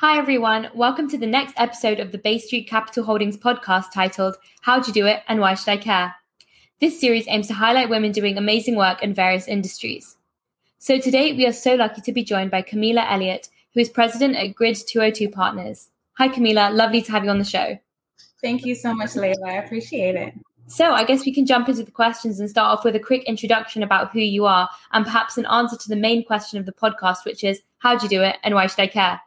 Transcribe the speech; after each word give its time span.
Hi, 0.00 0.16
everyone. 0.16 0.68
Welcome 0.74 1.10
to 1.10 1.18
the 1.18 1.26
next 1.26 1.54
episode 1.56 1.98
of 1.98 2.12
the 2.12 2.18
Bay 2.18 2.38
Street 2.38 2.68
Capital 2.68 3.02
Holdings 3.02 3.36
podcast 3.36 3.86
titled 3.92 4.36
How'd 4.60 4.86
You 4.86 4.92
Do 4.92 5.06
It 5.06 5.24
and 5.26 5.40
Why 5.40 5.54
Should 5.54 5.70
I 5.70 5.76
Care? 5.76 6.14
This 6.78 7.00
series 7.00 7.26
aims 7.26 7.48
to 7.48 7.54
highlight 7.54 7.88
women 7.88 8.12
doing 8.12 8.38
amazing 8.38 8.76
work 8.76 9.02
in 9.02 9.12
various 9.12 9.48
industries. 9.48 10.16
So 10.78 11.00
today, 11.00 11.32
we 11.32 11.48
are 11.48 11.52
so 11.52 11.74
lucky 11.74 12.00
to 12.02 12.12
be 12.12 12.22
joined 12.22 12.52
by 12.52 12.62
Camila 12.62 13.10
Elliott, 13.10 13.48
who 13.74 13.80
is 13.80 13.88
president 13.88 14.36
at 14.36 14.54
Grid 14.54 14.76
202 14.76 15.30
Partners. 15.30 15.88
Hi, 16.12 16.28
Camila. 16.28 16.72
Lovely 16.72 17.02
to 17.02 17.10
have 17.10 17.24
you 17.24 17.30
on 17.30 17.40
the 17.40 17.44
show. 17.44 17.76
Thank 18.40 18.64
you 18.64 18.76
so 18.76 18.94
much, 18.94 19.14
Layla. 19.14 19.48
I 19.48 19.54
appreciate 19.54 20.14
it. 20.14 20.32
So, 20.68 20.92
I 20.92 21.02
guess 21.02 21.26
we 21.26 21.34
can 21.34 21.44
jump 21.44 21.68
into 21.68 21.82
the 21.82 21.90
questions 21.90 22.38
and 22.38 22.48
start 22.48 22.78
off 22.78 22.84
with 22.84 22.94
a 22.94 23.00
quick 23.00 23.24
introduction 23.24 23.82
about 23.82 24.12
who 24.12 24.20
you 24.20 24.46
are 24.46 24.70
and 24.92 25.04
perhaps 25.04 25.36
an 25.38 25.46
answer 25.46 25.76
to 25.76 25.88
the 25.88 25.96
main 25.96 26.24
question 26.24 26.56
of 26.56 26.66
the 26.66 26.72
podcast, 26.72 27.24
which 27.24 27.42
is 27.42 27.62
How'd 27.78 28.04
you 28.04 28.08
do 28.08 28.22
it 28.22 28.36
and 28.44 28.54
why 28.54 28.68
should 28.68 28.78
I 28.78 28.86
care? 28.86 29.20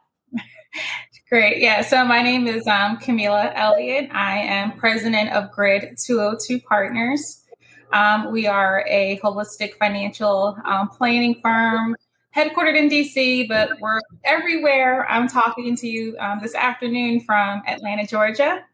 Great. 1.28 1.62
Yeah. 1.62 1.80
So 1.80 2.04
my 2.04 2.22
name 2.22 2.46
is 2.46 2.66
um, 2.66 2.98
Camila 2.98 3.52
Elliott. 3.54 4.10
I 4.12 4.38
am 4.38 4.72
president 4.76 5.30
of 5.30 5.50
Grid 5.50 5.96
202 5.96 6.60
Partners. 6.60 7.44
Um, 7.92 8.30
we 8.32 8.46
are 8.46 8.84
a 8.86 9.18
holistic 9.22 9.74
financial 9.74 10.56
um, 10.66 10.88
planning 10.88 11.40
firm 11.42 11.96
headquartered 12.34 12.76
in 12.76 12.88
DC, 12.88 13.48
but 13.48 13.70
we're 13.80 14.00
everywhere. 14.24 15.10
I'm 15.10 15.28
talking 15.28 15.76
to 15.76 15.86
you 15.88 16.16
um, 16.18 16.38
this 16.42 16.54
afternoon 16.54 17.20
from 17.20 17.62
Atlanta, 17.66 18.06
Georgia. 18.06 18.64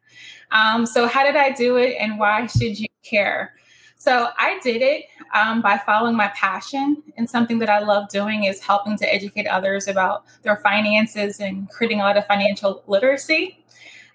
Um, 0.51 0.87
so, 0.87 1.07
how 1.07 1.25
did 1.25 1.37
I 1.37 1.51
do 1.51 1.77
it 1.77 1.97
and 2.01 2.19
why 2.19 2.47
should 2.47 2.79
you 2.79 2.89
care? 3.05 3.55
So 3.99 4.29
I 4.39 4.61
did 4.63 4.81
it 4.81 5.07
um, 5.35 5.61
by 5.61 5.77
following 5.77 6.17
my 6.17 6.29
passion. 6.29 7.03
And 7.17 7.29
something 7.29 7.59
that 7.59 7.69
I 7.69 7.81
love 7.81 8.09
doing 8.09 8.45
is 8.45 8.61
helping 8.61 8.97
to 8.99 9.13
educate 9.13 9.47
others 9.47 9.89
about 9.89 10.25
their 10.43 10.57
finances 10.57 11.41
and 11.41 11.69
creating 11.69 12.01
a 12.01 12.05
lot 12.05 12.17
of 12.17 12.27
financial 12.27 12.85
literacy. 12.87 13.59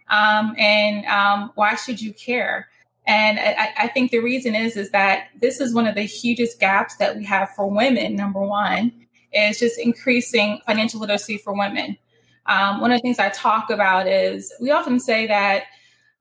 Um, 0.09 0.55
and 0.57 1.05
um, 1.05 1.51
why 1.55 1.75
should 1.75 2.01
you 2.01 2.13
care? 2.13 2.69
And 3.05 3.37
I, 3.37 3.73
I, 3.77 3.87
think 3.89 4.11
the 4.11 4.19
reason 4.19 4.55
is 4.55 4.77
is 4.77 4.91
that 4.91 5.27
this 5.41 5.59
is 5.59 5.73
one 5.73 5.87
of 5.87 5.95
the 5.95 6.03
hugest 6.03 6.59
gaps 6.59 6.95
that 6.97 7.17
we 7.17 7.25
have 7.25 7.49
for 7.49 7.69
women. 7.69 8.15
Number 8.15 8.41
one 8.41 8.93
is 9.33 9.59
just 9.59 9.77
increasing 9.77 10.61
financial 10.65 11.01
literacy 11.01 11.37
for 11.37 11.53
women. 11.53 11.97
Um, 12.45 12.79
one 12.79 12.91
of 12.91 12.97
the 12.97 13.01
things 13.01 13.19
I 13.19 13.29
talk 13.29 13.69
about 13.69 14.07
is 14.07 14.53
we 14.61 14.71
often 14.71 15.01
say 15.01 15.27
that 15.27 15.63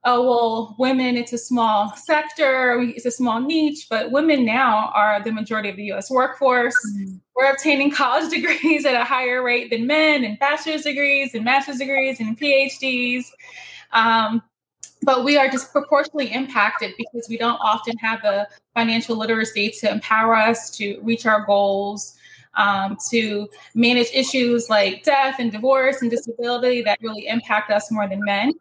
oh 0.04 0.22
well 0.22 0.76
women 0.78 1.16
it's 1.16 1.32
a 1.32 1.38
small 1.38 1.94
sector. 1.96 2.80
It's 2.80 3.06
a 3.06 3.10
small 3.10 3.40
niche 3.40 3.86
but 3.88 4.10
women 4.10 4.44
now 4.44 4.90
are 4.94 5.22
the 5.22 5.32
majority 5.32 5.68
of 5.68 5.76
the 5.76 5.92
us 5.92 6.10
workforce. 6.10 6.74
Mm-hmm. 6.96 7.16
we're 7.36 7.50
obtaining 7.50 7.90
college 7.90 8.30
degrees 8.36 8.84
at 8.84 8.94
a 8.94 9.04
higher 9.04 9.42
rate 9.42 9.70
than 9.70 9.86
men 9.86 10.24
and 10.24 10.38
bachelor's 10.38 10.82
degrees 10.82 11.34
and 11.34 11.44
master's 11.44 11.78
degrees 11.78 12.20
and 12.20 12.38
phds 12.38 13.26
um, 13.92 14.42
but 15.02 15.24
we 15.24 15.36
are 15.36 15.48
disproportionately 15.48 16.32
impacted 16.32 16.94
because 16.96 17.28
we 17.28 17.36
don't 17.36 17.58
often 17.62 17.96
have 17.98 18.22
the 18.22 18.48
financial 18.74 19.16
literacy 19.16 19.70
to 19.80 19.90
empower 19.90 20.34
us 20.36 20.70
to 20.70 21.00
reach 21.02 21.26
our 21.26 21.44
goals 21.44 22.16
um, 22.54 22.96
to 23.10 23.48
manage 23.74 24.08
issues 24.12 24.68
like 24.68 25.02
death 25.04 25.36
and 25.38 25.52
divorce 25.52 26.02
and 26.02 26.10
disability 26.10 26.82
that 26.82 26.98
really 27.00 27.26
impact 27.26 27.70
us 27.70 27.90
more 27.90 28.08
than 28.08 28.20
men 28.24 28.52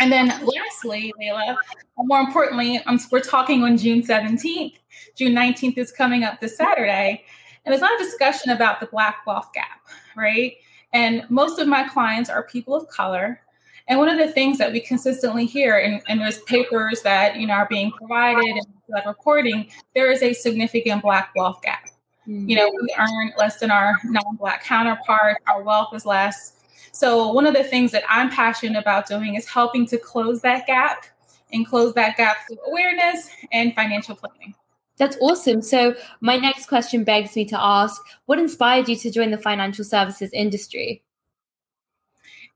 and 0.00 0.10
then 0.10 0.28
lastly, 0.28 1.12
Layla, 1.20 1.56
more 1.98 2.20
importantly, 2.20 2.78
um, 2.86 2.98
we're 3.12 3.20
talking 3.20 3.62
on 3.62 3.76
June 3.76 4.02
17th. 4.02 4.74
June 5.14 5.32
19th 5.32 5.78
is 5.78 5.92
coming 5.92 6.24
up 6.24 6.40
this 6.40 6.56
Saturday. 6.56 7.24
And 7.64 7.74
it's 7.74 7.82
there's 7.82 8.00
a 8.00 8.04
discussion 8.04 8.50
about 8.50 8.80
the 8.80 8.86
Black 8.86 9.26
wealth 9.26 9.50
gap, 9.52 9.86
right? 10.16 10.54
And 10.92 11.24
most 11.28 11.58
of 11.58 11.68
my 11.68 11.86
clients 11.86 12.30
are 12.30 12.42
people 12.44 12.74
of 12.74 12.88
color. 12.88 13.40
And 13.88 13.98
one 13.98 14.08
of 14.08 14.18
the 14.18 14.32
things 14.32 14.56
that 14.58 14.72
we 14.72 14.80
consistently 14.80 15.44
hear, 15.44 15.76
and, 15.76 16.00
and 16.08 16.20
there's 16.20 16.38
papers 16.40 17.02
that 17.02 17.36
you 17.36 17.46
know 17.46 17.54
are 17.54 17.68
being 17.68 17.90
provided 17.92 18.44
and 18.44 18.66
like 18.88 19.04
reporting, 19.04 19.70
there 19.94 20.10
is 20.10 20.22
a 20.22 20.32
significant 20.32 21.02
Black 21.02 21.32
wealth 21.36 21.60
gap. 21.62 21.86
Mm-hmm. 22.26 22.48
You 22.48 22.56
know, 22.56 22.70
we 22.80 22.94
earn 22.98 23.32
less 23.36 23.58
than 23.58 23.70
our 23.70 23.96
non-Black 24.04 24.64
counterpart. 24.64 25.38
Our 25.48 25.62
wealth 25.62 25.94
is 25.94 26.06
less. 26.06 26.59
So, 26.92 27.32
one 27.32 27.46
of 27.46 27.54
the 27.54 27.64
things 27.64 27.92
that 27.92 28.04
I'm 28.08 28.30
passionate 28.30 28.78
about 28.78 29.06
doing 29.06 29.34
is 29.34 29.48
helping 29.48 29.86
to 29.86 29.98
close 29.98 30.40
that 30.42 30.66
gap 30.66 31.04
and 31.52 31.66
close 31.66 31.94
that 31.94 32.16
gap 32.16 32.36
through 32.46 32.58
awareness 32.66 33.30
and 33.52 33.74
financial 33.74 34.14
planning. 34.14 34.54
That's 34.98 35.16
awesome. 35.20 35.62
So, 35.62 35.94
my 36.20 36.36
next 36.36 36.66
question 36.66 37.04
begs 37.04 37.34
me 37.34 37.44
to 37.46 37.60
ask 37.60 38.00
what 38.26 38.38
inspired 38.38 38.88
you 38.88 38.96
to 38.96 39.10
join 39.10 39.30
the 39.30 39.38
financial 39.38 39.84
services 39.84 40.30
industry? 40.32 41.02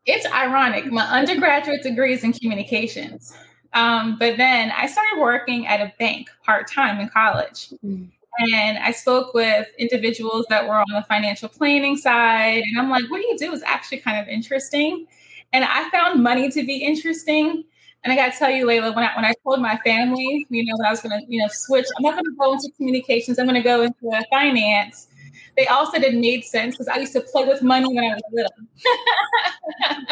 It's 0.06 0.26
ironic. 0.26 0.92
My 0.92 1.04
undergraduate 1.04 1.82
degree 1.82 2.12
is 2.12 2.24
in 2.24 2.34
communications. 2.34 3.34
Um, 3.72 4.16
but 4.18 4.36
then 4.36 4.70
I 4.70 4.86
started 4.86 5.20
working 5.20 5.66
at 5.66 5.80
a 5.80 5.92
bank 5.98 6.28
part 6.44 6.70
time 6.70 7.00
in 7.00 7.08
college. 7.08 7.70
Mm. 7.84 8.08
And 8.38 8.78
I 8.78 8.90
spoke 8.90 9.32
with 9.34 9.68
individuals 9.78 10.46
that 10.48 10.66
were 10.66 10.74
on 10.74 10.86
the 10.92 11.02
financial 11.08 11.48
planning 11.48 11.96
side. 11.96 12.62
And 12.64 12.78
I'm 12.78 12.90
like, 12.90 13.08
what 13.10 13.20
do 13.20 13.26
you 13.26 13.38
do 13.38 13.52
is 13.52 13.62
actually 13.62 13.98
kind 13.98 14.18
of 14.18 14.28
interesting. 14.28 15.06
And 15.52 15.64
I 15.64 15.88
found 15.90 16.22
money 16.22 16.50
to 16.50 16.64
be 16.64 16.78
interesting. 16.78 17.64
And 18.02 18.12
I 18.12 18.16
got 18.16 18.32
to 18.32 18.38
tell 18.38 18.50
you, 18.50 18.66
Layla, 18.66 18.94
when 18.94 19.04
I, 19.04 19.14
when 19.16 19.24
I 19.24 19.32
told 19.44 19.60
my 19.60 19.76
family, 19.78 20.46
you 20.50 20.64
know, 20.64 20.76
that 20.78 20.88
I 20.88 20.90
was 20.90 21.00
going 21.00 21.18
to, 21.18 21.26
you 21.32 21.40
know, 21.40 21.48
switch, 21.50 21.86
I'm 21.96 22.02
not 22.02 22.14
going 22.14 22.24
to 22.24 22.36
go 22.38 22.52
into 22.52 22.70
communications, 22.76 23.38
I'm 23.38 23.46
going 23.46 23.54
to 23.54 23.62
go 23.62 23.82
into 23.82 24.24
finance. 24.30 25.08
They 25.56 25.66
all 25.68 25.90
said 25.90 26.02
it 26.02 26.14
made 26.14 26.44
sense 26.44 26.74
because 26.74 26.88
I 26.88 26.96
used 26.96 27.12
to 27.12 27.20
play 27.20 27.44
with 27.44 27.62
money 27.62 27.86
when 27.94 28.04
I 28.04 28.14
was 28.14 28.22
little. 28.32 28.50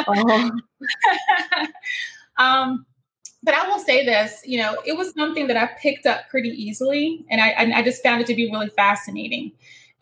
uh-huh. 0.06 1.66
um, 2.38 2.86
but 3.42 3.54
I 3.54 3.66
will 3.68 3.78
say 3.78 4.04
this, 4.04 4.40
you 4.44 4.58
know, 4.58 4.76
it 4.84 4.96
was 4.96 5.12
something 5.14 5.48
that 5.48 5.56
I 5.56 5.66
picked 5.78 6.06
up 6.06 6.28
pretty 6.30 6.50
easily, 6.50 7.24
and 7.28 7.40
I, 7.40 7.48
and 7.48 7.74
I 7.74 7.82
just 7.82 8.02
found 8.02 8.20
it 8.20 8.26
to 8.28 8.34
be 8.34 8.50
really 8.50 8.68
fascinating. 8.68 9.52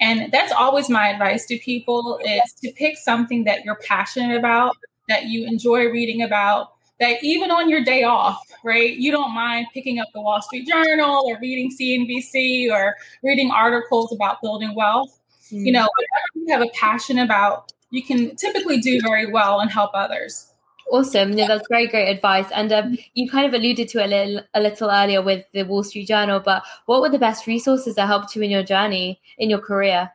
And 0.00 0.32
that's 0.32 0.52
always 0.52 0.88
my 0.88 1.08
advice 1.08 1.46
to 1.46 1.58
people 1.58 2.18
is 2.24 2.52
to 2.62 2.72
pick 2.72 2.96
something 2.96 3.44
that 3.44 3.64
you're 3.64 3.78
passionate 3.86 4.36
about, 4.36 4.76
that 5.08 5.26
you 5.26 5.46
enjoy 5.46 5.90
reading 5.90 6.22
about, 6.22 6.72
that 7.00 7.22
even 7.22 7.50
on 7.50 7.68
your 7.68 7.82
day 7.82 8.04
off, 8.04 8.42
right, 8.62 8.94
you 8.94 9.10
don't 9.10 9.34
mind 9.34 9.66
picking 9.72 9.98
up 9.98 10.08
the 10.14 10.20
Wall 10.20 10.40
Street 10.42 10.68
Journal 10.68 11.22
or 11.26 11.38
reading 11.40 11.70
CNBC 11.70 12.70
or 12.70 12.94
reading 13.22 13.50
articles 13.50 14.12
about 14.12 14.40
building 14.42 14.74
wealth. 14.74 15.18
Mm-hmm. 15.46 15.66
You 15.66 15.72
know, 15.72 15.88
whatever 15.96 16.46
you 16.46 16.52
have 16.52 16.62
a 16.62 16.70
passion 16.78 17.18
about, 17.18 17.72
you 17.90 18.02
can 18.02 18.36
typically 18.36 18.80
do 18.80 19.00
very 19.02 19.30
well 19.30 19.60
and 19.60 19.70
help 19.70 19.90
others. 19.94 20.49
Awesome. 20.90 21.30
No, 21.30 21.46
that's 21.46 21.68
very 21.68 21.86
great 21.86 22.08
advice. 22.08 22.46
And 22.52 22.72
um, 22.72 22.98
you 23.14 23.30
kind 23.30 23.46
of 23.46 23.54
alluded 23.54 23.88
to 23.90 24.02
it 24.02 24.06
a 24.06 24.08
little, 24.08 24.42
a 24.54 24.60
little 24.60 24.90
earlier 24.90 25.22
with 25.22 25.44
the 25.52 25.62
Wall 25.62 25.84
Street 25.84 26.08
Journal, 26.08 26.40
but 26.40 26.64
what 26.86 27.00
were 27.00 27.08
the 27.08 27.18
best 27.18 27.46
resources 27.46 27.94
that 27.94 28.06
helped 28.06 28.34
you 28.34 28.42
in 28.42 28.50
your 28.50 28.64
journey, 28.64 29.20
in 29.38 29.48
your 29.48 29.60
career? 29.60 30.10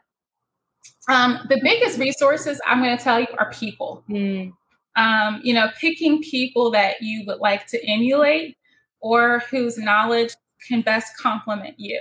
Um, 1.08 1.40
the 1.50 1.60
biggest 1.64 1.98
resources 1.98 2.60
I'm 2.66 2.84
going 2.84 2.98
to 2.98 3.04
tell 3.04 3.20
you 3.20 3.28
are 3.38 3.52
people. 3.52 4.04
Mm. 4.10 4.54
Um, 4.98 5.42
you 5.44 5.54
know, 5.54 5.70
picking 5.80 6.22
people 6.22 6.72
that 6.72 7.02
you 7.02 7.24
would 7.28 7.40
like 7.40 7.68
to 7.68 7.90
emulate 7.90 8.58
or 9.00 9.40
whose 9.52 9.78
knowledge 9.78 10.36
can 10.68 10.82
best 10.82 11.18
complement 11.18 11.76
you 11.78 12.00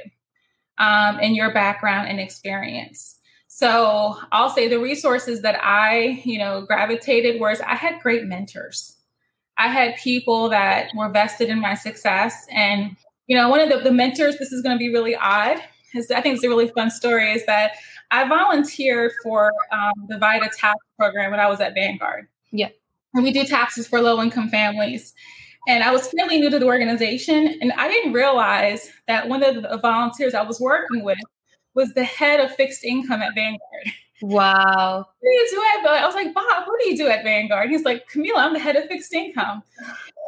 um, 0.79 1.19
and 1.21 1.37
your 1.37 1.53
background 1.53 2.09
and 2.09 2.19
experience. 2.19 3.21
So 3.57 4.19
I'll 4.33 4.51
say 4.51 4.67
the 4.67 4.81
resources 4.81 5.43
that 5.43 5.57
I, 5.63 6.21
you 6.25 6.39
know, 6.39 6.63
gravitated 6.63 7.41
was 7.41 7.61
I 7.61 7.77
had 7.77 8.01
great 8.01 8.25
mentors. 8.25 8.97
I 9.57 9.69
had 9.69 9.95
people 9.95 10.49
that 10.49 10.91
were 10.97 11.09
vested 11.09 11.51
in 11.51 11.61
my 11.61 11.75
success. 11.75 12.49
And, 12.51 12.97
you 13.29 13.37
know, 13.37 13.49
one 13.49 13.61
of 13.61 13.69
the, 13.69 13.79
the 13.79 13.93
mentors, 13.93 14.39
this 14.39 14.51
is 14.51 14.61
going 14.61 14.75
to 14.75 14.79
be 14.81 14.93
really 14.93 15.15
odd, 15.15 15.59
is 15.95 16.11
I 16.11 16.21
think 16.21 16.35
it's 16.35 16.45
a 16.45 16.49
really 16.49 16.67
fun 16.67 16.91
story, 16.91 17.31
is 17.31 17.47
that 17.47 17.77
I 18.11 18.27
volunteered 18.27 19.13
for 19.23 19.53
um, 19.71 19.93
the 20.09 20.19
VITA 20.19 20.51
tax 20.59 20.81
program 20.99 21.31
when 21.31 21.39
I 21.39 21.49
was 21.49 21.61
at 21.61 21.75
Vanguard. 21.75 22.27
Yeah. 22.51 22.71
And 23.15 23.23
we 23.23 23.33
do 23.33 23.45
taxes 23.45 23.87
for 23.87 24.01
low 24.03 24.21
income 24.21 24.49
families. 24.49 25.15
And 25.69 25.85
I 25.85 25.93
was 25.93 26.09
fairly 26.09 26.41
new 26.41 26.51
to 26.51 26.59
the 26.59 26.67
organization, 26.67 27.57
and 27.61 27.73
I 27.75 27.87
didn't 27.87 28.15
realize 28.15 28.91
that 29.07 29.29
one 29.29 29.45
of 29.45 29.63
the 29.63 29.79
volunteers 29.79 30.35
I 30.35 30.43
was 30.43 30.61
working 30.61 31.05
with 31.05 31.19
was 31.75 31.93
the 31.95 32.05
head 32.05 32.41
of 32.41 32.55
fixed 32.55 32.85
income 32.85 33.23
at 33.23 33.35
Vanguard. 33.35 33.93
Wow. 34.23 35.07
What 35.21 35.31
do 35.31 35.35
you 35.35 35.49
do 35.51 35.63
at 35.79 36.03
I 36.03 36.07
was 36.07 36.15
like, 36.15 36.33
Bob, 36.33 36.67
what 36.67 36.81
do 36.81 36.89
you 36.89 36.97
do 36.97 37.09
at 37.09 37.25
Vanguard? 37.25 37.71
He's 37.71 37.85
like, 37.85 38.09
Camila, 38.09 38.39
I'm 38.39 38.53
the 38.53 38.59
head 38.59 38.77
of 38.77 38.87
fixed 38.87 39.13
income. 39.13 39.63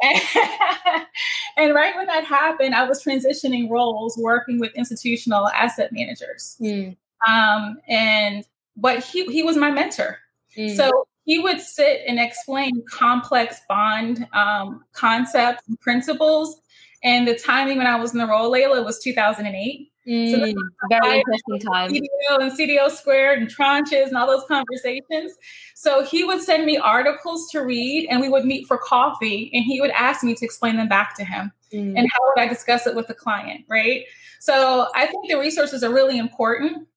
And, 0.03 0.21
and, 1.57 1.73
right 1.73 1.95
when 1.95 2.05
that 2.05 2.23
happened, 2.23 2.75
I 2.75 2.87
was 2.87 3.03
transitioning 3.03 3.69
roles 3.69 4.15
working 4.17 4.59
with 4.59 4.71
institutional 4.75 5.47
asset 5.47 5.91
managers. 5.91 6.57
Mm. 6.61 6.95
Um, 7.27 7.79
and 7.87 8.45
but 8.75 9.03
he 9.03 9.25
he 9.25 9.41
was 9.41 9.57
my 9.57 9.71
mentor. 9.71 10.19
Mm. 10.55 10.75
So 10.75 11.07
he 11.25 11.39
would 11.39 11.59
sit 11.59 12.01
and 12.07 12.19
explain 12.19 12.83
complex 12.89 13.61
bond 13.67 14.27
um, 14.33 14.83
concepts 14.93 15.67
and 15.67 15.79
principles. 15.79 16.61
And 17.03 17.27
the 17.27 17.35
timing 17.35 17.77
when 17.77 17.87
I 17.87 17.95
was 17.95 18.13
in 18.13 18.19
the 18.19 18.27
role, 18.27 18.51
Layla, 18.51 18.83
was 18.85 18.99
2008. 18.99 19.91
Mm, 20.07 20.31
so 20.31 20.61
very 20.89 21.19
interesting 21.19 21.59
time. 21.59 21.91
CDO 21.91 22.39
and 22.39 22.51
CDO 22.51 22.89
squared 22.89 23.39
and 23.39 23.53
tranches 23.53 24.07
and 24.07 24.15
all 24.15 24.27
those 24.27 24.45
conversations. 24.45 25.33
So 25.75 26.03
he 26.03 26.23
would 26.23 26.41
send 26.41 26.65
me 26.65 26.77
articles 26.77 27.49
to 27.51 27.59
read 27.59 28.07
and 28.09 28.21
we 28.21 28.29
would 28.29 28.45
meet 28.45 28.67
for 28.67 28.77
coffee 28.77 29.51
and 29.53 29.65
he 29.65 29.81
would 29.81 29.91
ask 29.91 30.23
me 30.23 30.33
to 30.35 30.45
explain 30.45 30.77
them 30.77 30.87
back 30.87 31.15
to 31.17 31.25
him. 31.25 31.51
Mm. 31.73 31.97
And 31.97 32.07
how 32.09 32.19
would 32.23 32.41
I 32.41 32.47
discuss 32.47 32.87
it 32.87 32.95
with 32.95 33.07
the 33.07 33.13
client, 33.13 33.65
right? 33.67 34.05
So 34.39 34.87
I 34.95 35.07
think 35.07 35.29
the 35.29 35.37
resources 35.37 35.83
are 35.83 35.93
really 35.93 36.17
important. 36.17 36.87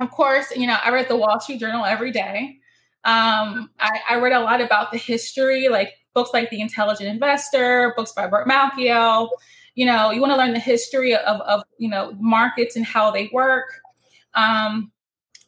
Of 0.00 0.10
course, 0.10 0.50
you 0.56 0.66
know, 0.66 0.78
I 0.82 0.90
read 0.90 1.08
the 1.08 1.16
Wall 1.16 1.38
Street 1.38 1.60
Journal 1.60 1.84
every 1.84 2.10
day. 2.10 2.58
Um, 3.04 3.70
I, 3.78 4.00
I 4.10 4.16
read 4.18 4.32
a 4.32 4.40
lot 4.40 4.60
about 4.60 4.90
the 4.90 4.98
history, 4.98 5.68
like 5.68 5.92
books 6.12 6.30
like 6.32 6.50
The 6.50 6.60
Intelligent 6.60 7.08
Investor, 7.08 7.94
books 7.96 8.12
by 8.12 8.26
Burt 8.26 8.48
Malkiel 8.48 9.28
you 9.78 9.86
know 9.86 10.10
you 10.10 10.20
want 10.20 10.32
to 10.32 10.36
learn 10.36 10.52
the 10.52 10.58
history 10.58 11.14
of, 11.14 11.40
of 11.42 11.62
you 11.78 11.88
know 11.88 12.12
markets 12.18 12.74
and 12.74 12.84
how 12.84 13.10
they 13.12 13.30
work 13.32 13.80
um, 14.34 14.90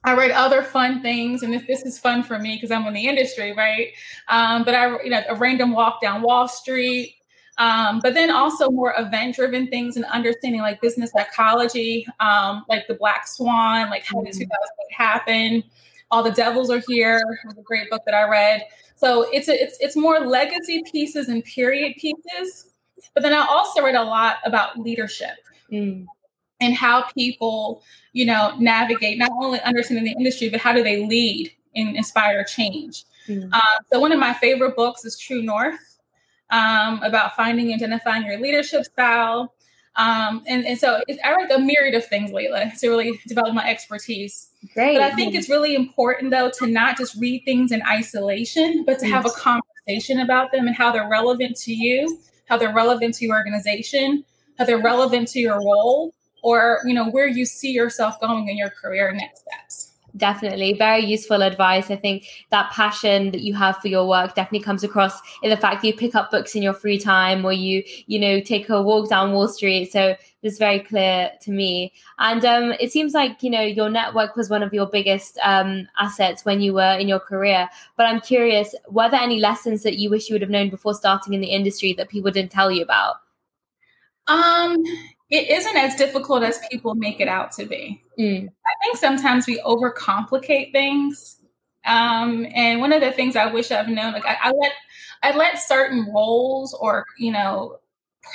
I 0.03 0.15
read 0.15 0.31
other 0.31 0.63
fun 0.63 1.03
things, 1.03 1.43
and 1.43 1.55
if 1.55 1.67
this 1.67 1.83
is 1.83 1.99
fun 1.99 2.23
for 2.23 2.39
me 2.39 2.57
because 2.57 2.71
I'm 2.71 2.87
in 2.87 2.95
the 2.95 3.07
industry, 3.07 3.53
right? 3.53 3.89
Um, 4.29 4.65
but 4.65 4.75
I, 4.75 5.03
you 5.03 5.11
know, 5.11 5.23
a 5.29 5.35
random 5.35 5.73
walk 5.73 6.01
down 6.01 6.23
Wall 6.23 6.49
Street, 6.49 7.17
um, 7.59 8.01
but 8.03 8.15
then 8.15 8.31
also 8.31 8.71
more 8.71 8.95
event-driven 8.97 9.69
things 9.69 9.97
and 9.97 10.07
understanding 10.07 10.63
like 10.63 10.81
business 10.81 11.11
psychology, 11.11 12.07
um, 12.19 12.65
like 12.67 12.87
the 12.89 12.95
Black 12.95 13.29
Swan, 13.29 13.91
like 13.91 14.05
how 14.07 14.23
did 14.23 14.33
mm-hmm. 14.33 14.45
2008 14.45 14.95
happen? 14.97 15.65
All 16.11 16.23
the 16.23 16.31
Devils 16.31 16.71
Are 16.71 16.83
Here 16.89 17.23
was 17.45 17.59
a 17.59 17.63
great 17.63 17.91
book 17.91 18.03
that 18.07 18.15
I 18.15 18.27
read. 18.27 18.65
So 18.97 19.31
it's 19.33 19.49
a, 19.49 19.63
it's 19.63 19.77
it's 19.81 19.97
more 19.97 20.21
legacy 20.21 20.83
pieces 20.91 21.29
and 21.29 21.45
period 21.45 21.95
pieces 21.99 22.70
but 23.15 23.23
then 23.23 23.33
I 23.33 23.47
also 23.47 23.83
read 23.83 23.95
a 23.95 24.03
lot 24.03 24.37
about 24.45 24.79
leadership 24.79 25.37
mm. 25.71 26.07
and 26.61 26.75
how 26.75 27.05
people, 27.15 27.83
you 28.13 28.27
know, 28.27 28.55
navigate 28.59 29.19
not 29.19 29.31
only 29.41 29.61
understanding 29.61 30.05
the 30.05 30.13
industry, 30.13 30.49
but 30.49 30.61
how 30.61 30.73
do 30.73 30.83
they 30.83 31.07
lead 31.07 31.53
and 31.75 31.97
inspire 31.97 32.45
change. 32.45 33.05
Mm. 33.29 33.51
Uh, 33.53 33.61
so 33.93 34.01
one 34.01 34.13
of 34.13 34.19
my 34.19 34.35
favorite 34.35 34.77
books 34.77 35.05
is 35.05 35.19
True 35.19 35.43
North 35.43 35.99
um, 36.51 37.03
about 37.03 37.37
finding 37.37 37.73
and 37.73 37.81
identifying 37.81 38.25
your 38.27 38.39
leadership 38.41 38.85
style. 38.85 39.55
Um, 39.97 40.43
and, 40.47 40.65
and 40.67 40.79
so 40.79 41.03
it, 41.09 41.19
I 41.25 41.35
read 41.35 41.51
a 41.51 41.59
myriad 41.59 41.95
of 41.95 42.07
things 42.07 42.33
lately 42.33 42.73
to 42.79 42.89
really 42.89 43.21
develop 43.27 43.55
my 43.55 43.69
expertise. 43.69 44.51
Great. 44.75 44.97
But 44.97 45.03
I 45.03 45.15
think 45.15 45.35
it's 45.35 45.49
really 45.49 45.75
important 45.75 46.31
though 46.31 46.51
to 46.59 46.67
not 46.67 46.97
just 46.97 47.17
read 47.17 47.43
things 47.45 47.73
in 47.73 47.83
isolation, 47.83 48.85
but 48.85 48.99
to 49.01 49.07
have 49.07 49.27
a 49.27 49.31
conversation 49.31 50.21
about 50.21 50.53
them 50.53 50.67
and 50.67 50.77
how 50.77 50.93
they're 50.93 51.09
relevant 51.09 51.57
to 51.59 51.73
you 51.73 52.19
how 52.51 52.59
they're 52.59 52.75
relevant 52.75 53.15
to 53.15 53.25
your 53.25 53.37
organization, 53.37 54.25
how 54.59 54.65
they're 54.67 54.83
relevant 54.83 55.29
to 55.29 55.39
your 55.39 55.59
role, 55.59 56.13
or 56.43 56.81
you 56.85 56.93
know 56.93 57.09
where 57.09 57.27
you 57.27 57.47
see 57.47 57.71
yourself 57.71 58.21
going 58.21 58.49
in 58.49 58.59
your 58.59 58.71
career 58.71 59.13
next 59.13 59.43
steps 59.43 59.90
definitely. 60.17 60.75
Very 60.75 61.05
useful 61.05 61.43
advice. 61.43 61.91
I 61.91 61.97
think 61.97 62.27
that 62.51 62.71
passion 62.73 63.31
that 63.31 63.41
you 63.41 63.55
have 63.55 63.79
for 63.79 63.89
your 63.89 64.07
work 64.07 64.35
definitely 64.35 64.65
comes 64.65 64.85
across 64.85 65.21
in 65.43 65.51
the 65.51 65.57
fact 65.57 65.83
that 65.83 65.89
you 65.89 65.95
pick 65.95 66.15
up 66.15 66.31
books 66.31 66.55
in 66.55 66.63
your 66.63 66.75
free 66.75 66.99
time 66.99 67.45
or 67.45 67.53
you 67.53 67.83
you 68.07 68.19
know 68.19 68.41
take 68.41 68.69
a 68.69 68.83
walk 68.83 69.09
down 69.09 69.33
wall 69.33 69.49
street. 69.49 69.93
So 69.93 70.17
it's 70.43 70.59
very 70.59 70.81
clear 70.81 71.31
to 71.43 71.51
me. 71.51 71.93
And 72.19 72.45
um, 72.45 72.73
it 72.81 72.91
seems 72.93 73.15
like 73.15 73.43
you 73.43 73.51
know 73.51 73.63
your 73.63 73.91
network 73.91 74.37
was 74.37 74.51
one 74.51 74.63
of 74.63 74.73
your 74.73 74.87
biggest 74.87 75.39
um, 75.43 75.87
assets 75.99 76.45
when 76.45 76.61
you 76.61 76.75
were 76.75 76.97
in 76.99 77.09
your 77.09 77.21
career. 77.21 77.69
But 77.97 78.07
i'm 78.07 78.21
curious 78.21 78.75
were 78.89 79.11
there 79.11 79.21
any 79.21 79.39
lessons 79.39 79.83
that 79.83 79.99
you 79.99 80.11
wish 80.11 80.29
you 80.29 80.35
would 80.35 80.43
have 80.43 80.51
known 80.51 80.71
before 80.71 80.95
starting 80.95 81.35
in 81.35 81.41
the 81.41 81.49
industry 81.49 81.93
that 81.95 82.09
people 82.09 82.31
didn't 82.31 82.53
tell 82.53 82.71
you 82.71 82.83
about? 82.83 83.17
Um 84.27 84.85
it 85.31 85.49
isn't 85.49 85.77
as 85.77 85.95
difficult 85.95 86.43
as 86.43 86.59
people 86.71 86.95
make 86.95 87.21
it 87.21 87.29
out 87.29 87.53
to 87.53 87.65
be. 87.65 88.03
Mm. 88.19 88.49
I 88.49 88.85
think 88.85 88.97
sometimes 88.97 89.47
we 89.47 89.61
overcomplicate 89.61 90.73
things. 90.73 91.37
Um, 91.87 92.47
and 92.55 92.81
one 92.81 92.93
of 92.93 93.01
the 93.01 93.13
things 93.13 93.37
I 93.37 93.47
wish 93.47 93.71
I've 93.71 93.89
known, 93.89 94.13
like 94.13 94.27
I, 94.27 94.37
I 94.43 94.51
let 94.51 94.73
I 95.23 95.37
let 95.37 95.63
certain 95.63 96.07
roles 96.13 96.75
or 96.75 97.07
you 97.19 97.33
know 97.33 97.79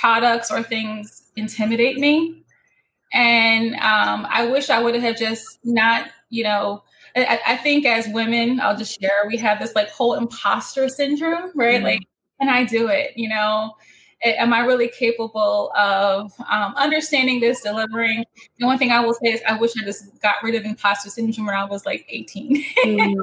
products 0.00 0.50
or 0.50 0.62
things 0.62 1.30
intimidate 1.36 1.98
me, 1.98 2.42
and 3.12 3.74
um, 3.74 4.26
I 4.28 4.46
wish 4.46 4.70
I 4.70 4.82
would 4.82 4.96
have 4.96 5.16
just 5.16 5.60
not, 5.64 6.08
you 6.30 6.44
know. 6.44 6.82
I, 7.14 7.40
I, 7.46 7.56
think 7.56 7.86
as 7.86 8.06
women, 8.08 8.60
I'll 8.60 8.76
just 8.76 9.00
share, 9.00 9.24
we 9.26 9.38
have 9.38 9.58
this 9.58 9.74
like 9.74 9.88
whole 9.88 10.12
imposter 10.12 10.86
syndrome, 10.90 11.50
right? 11.54 11.80
Mm. 11.80 11.84
Like, 11.84 12.00
can 12.38 12.50
I 12.50 12.64
do 12.64 12.88
it? 12.88 13.12
You 13.16 13.30
know, 13.30 13.72
am 14.34 14.52
I 14.52 14.60
really 14.60 14.88
capable 14.88 15.72
of 15.76 16.32
um, 16.50 16.74
understanding 16.76 17.40
this, 17.40 17.60
delivering? 17.60 18.24
The 18.58 18.66
one 18.66 18.78
thing 18.78 18.90
I 18.90 19.00
will 19.00 19.14
say 19.14 19.28
is 19.28 19.40
I 19.46 19.58
wish 19.58 19.72
I 19.80 19.84
just 19.84 20.20
got 20.20 20.36
rid 20.42 20.54
of 20.54 20.64
imposter 20.64 21.10
syndrome 21.10 21.46
when 21.46 21.54
I 21.54 21.64
was 21.64 21.84
like 21.86 22.06
18. 22.08 22.56
mm. 22.84 23.14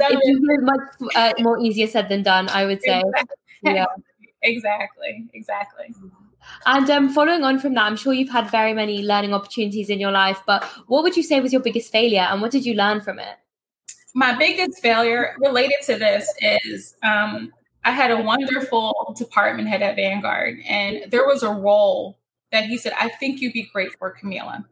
it's 0.00 0.62
much 0.62 1.14
uh, 1.14 1.32
more 1.40 1.58
easier 1.58 1.86
said 1.86 2.08
than 2.08 2.22
done, 2.22 2.48
I 2.48 2.66
would 2.66 2.82
say. 2.82 3.00
Exactly. 3.00 3.36
Yeah. 3.62 3.86
Exactly. 4.44 5.28
Exactly. 5.34 5.94
And 6.66 6.90
um, 6.90 7.08
following 7.10 7.44
on 7.44 7.60
from 7.60 7.74
that, 7.74 7.84
I'm 7.84 7.94
sure 7.94 8.12
you've 8.12 8.28
had 8.28 8.50
very 8.50 8.74
many 8.74 9.02
learning 9.02 9.34
opportunities 9.34 9.88
in 9.88 10.00
your 10.00 10.10
life, 10.10 10.42
but 10.46 10.64
what 10.88 11.04
would 11.04 11.16
you 11.16 11.22
say 11.22 11.40
was 11.40 11.52
your 11.52 11.62
biggest 11.62 11.92
failure 11.92 12.26
and 12.28 12.42
what 12.42 12.50
did 12.50 12.66
you 12.66 12.74
learn 12.74 13.00
from 13.00 13.20
it? 13.20 13.36
My 14.16 14.34
biggest 14.34 14.80
failure 14.82 15.36
related 15.38 15.76
to 15.86 15.96
this 15.96 16.28
is 16.40 16.96
um, 17.04 17.52
I 17.84 17.90
had 17.90 18.10
a 18.10 18.22
wonderful 18.22 19.14
department 19.16 19.68
head 19.68 19.82
at 19.82 19.96
Vanguard, 19.96 20.58
and 20.68 21.10
there 21.10 21.26
was 21.26 21.42
a 21.42 21.50
role 21.50 22.18
that 22.52 22.66
he 22.66 22.78
said, 22.78 22.92
I 22.98 23.08
think 23.08 23.40
you'd 23.40 23.52
be 23.52 23.68
great 23.72 23.92
for 23.98 24.14
Camila. 24.14 24.64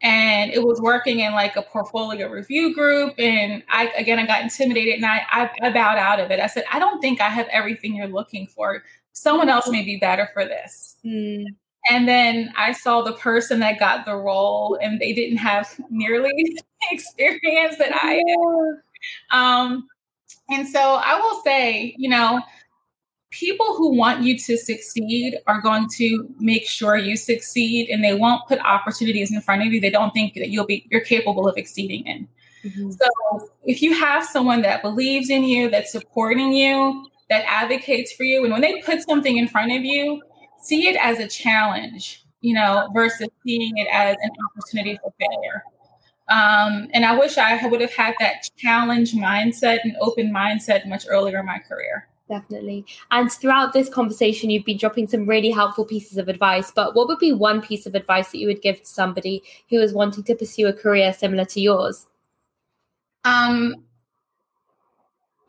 And 0.00 0.50
it 0.50 0.64
was 0.64 0.80
working 0.80 1.20
in 1.20 1.32
like 1.32 1.56
a 1.56 1.62
portfolio 1.62 2.28
review 2.28 2.74
group. 2.74 3.14
And 3.18 3.62
I, 3.68 3.86
again, 3.96 4.18
I 4.18 4.26
got 4.26 4.42
intimidated 4.42 4.94
and 4.96 5.06
I, 5.06 5.22
I, 5.30 5.50
I 5.62 5.72
bowed 5.72 5.98
out 5.98 6.18
of 6.18 6.30
it. 6.32 6.40
I 6.40 6.48
said, 6.48 6.64
I 6.72 6.80
don't 6.80 7.00
think 7.00 7.20
I 7.20 7.28
have 7.28 7.46
everything 7.52 7.94
you're 7.94 8.08
looking 8.08 8.48
for. 8.48 8.82
Someone 9.12 9.48
else 9.48 9.68
may 9.68 9.84
be 9.84 9.98
better 9.98 10.28
for 10.32 10.44
this. 10.44 10.96
Mm. 11.04 11.44
And 11.90 12.08
then 12.08 12.52
I 12.56 12.72
saw 12.72 13.02
the 13.02 13.12
person 13.12 13.60
that 13.60 13.78
got 13.78 14.04
the 14.04 14.16
role, 14.16 14.78
and 14.80 15.00
they 15.00 15.12
didn't 15.12 15.38
have 15.38 15.80
nearly 15.90 16.30
the 16.36 16.62
experience 16.92 17.76
that 17.78 17.92
I 17.92 18.22
had. 18.26 19.36
Um, 19.38 19.88
and 20.50 20.66
so 20.68 20.78
I 20.80 21.18
will 21.18 21.42
say, 21.42 21.94
you 21.96 22.08
know, 22.08 22.40
people 23.30 23.74
who 23.76 23.96
want 23.96 24.22
you 24.22 24.38
to 24.38 24.56
succeed 24.58 25.38
are 25.46 25.60
going 25.60 25.88
to 25.96 26.28
make 26.38 26.66
sure 26.66 26.96
you 26.96 27.16
succeed 27.16 27.88
and 27.88 28.04
they 28.04 28.14
won't 28.14 28.46
put 28.46 28.58
opportunities 28.60 29.32
in 29.32 29.40
front 29.40 29.62
of 29.62 29.72
you 29.72 29.80
they 29.80 29.90
don't 29.90 30.12
think 30.12 30.34
that 30.34 30.50
you'll 30.50 30.66
be 30.66 30.86
you're 30.90 31.00
capable 31.00 31.48
of 31.48 31.56
exceeding 31.56 32.06
in. 32.06 32.28
Mm-hmm. 32.64 32.90
So 32.90 33.50
if 33.64 33.82
you 33.82 33.94
have 33.94 34.24
someone 34.24 34.62
that 34.62 34.82
believes 34.82 35.30
in 35.30 35.42
you, 35.44 35.70
that's 35.70 35.90
supporting 35.90 36.52
you, 36.52 37.08
that 37.28 37.44
advocates 37.48 38.12
for 38.12 38.24
you, 38.24 38.44
and 38.44 38.52
when 38.52 38.60
they 38.60 38.80
put 38.82 39.02
something 39.02 39.36
in 39.36 39.48
front 39.48 39.72
of 39.72 39.84
you, 39.84 40.22
see 40.60 40.88
it 40.88 40.96
as 40.96 41.18
a 41.18 41.26
challenge, 41.26 42.24
you 42.40 42.54
know, 42.54 42.88
versus 42.94 43.28
seeing 43.44 43.76
it 43.78 43.88
as 43.90 44.16
an 44.22 44.30
opportunity 44.50 44.98
for 45.02 45.12
failure. 45.18 45.64
Um, 46.32 46.88
and 46.94 47.04
I 47.04 47.18
wish 47.18 47.36
I 47.36 47.66
would 47.66 47.82
have 47.82 47.92
had 47.92 48.14
that 48.18 48.48
challenge 48.56 49.12
mindset 49.12 49.80
and 49.84 49.94
open 50.00 50.32
mindset 50.32 50.88
much 50.88 51.04
earlier 51.06 51.40
in 51.40 51.46
my 51.46 51.58
career. 51.58 52.08
Definitely. 52.26 52.86
And 53.10 53.30
throughout 53.30 53.74
this 53.74 53.90
conversation, 53.90 54.48
you've 54.48 54.64
been 54.64 54.78
dropping 54.78 55.08
some 55.08 55.26
really 55.26 55.50
helpful 55.50 55.84
pieces 55.84 56.16
of 56.16 56.28
advice. 56.28 56.70
But 56.70 56.94
what 56.94 57.06
would 57.08 57.18
be 57.18 57.32
one 57.34 57.60
piece 57.60 57.84
of 57.84 57.94
advice 57.94 58.30
that 58.30 58.38
you 58.38 58.46
would 58.46 58.62
give 58.62 58.80
to 58.80 58.86
somebody 58.86 59.42
who 59.68 59.78
is 59.80 59.92
wanting 59.92 60.24
to 60.24 60.34
pursue 60.34 60.68
a 60.68 60.72
career 60.72 61.12
similar 61.12 61.44
to 61.44 61.60
yours? 61.60 62.06
Um, 63.24 63.84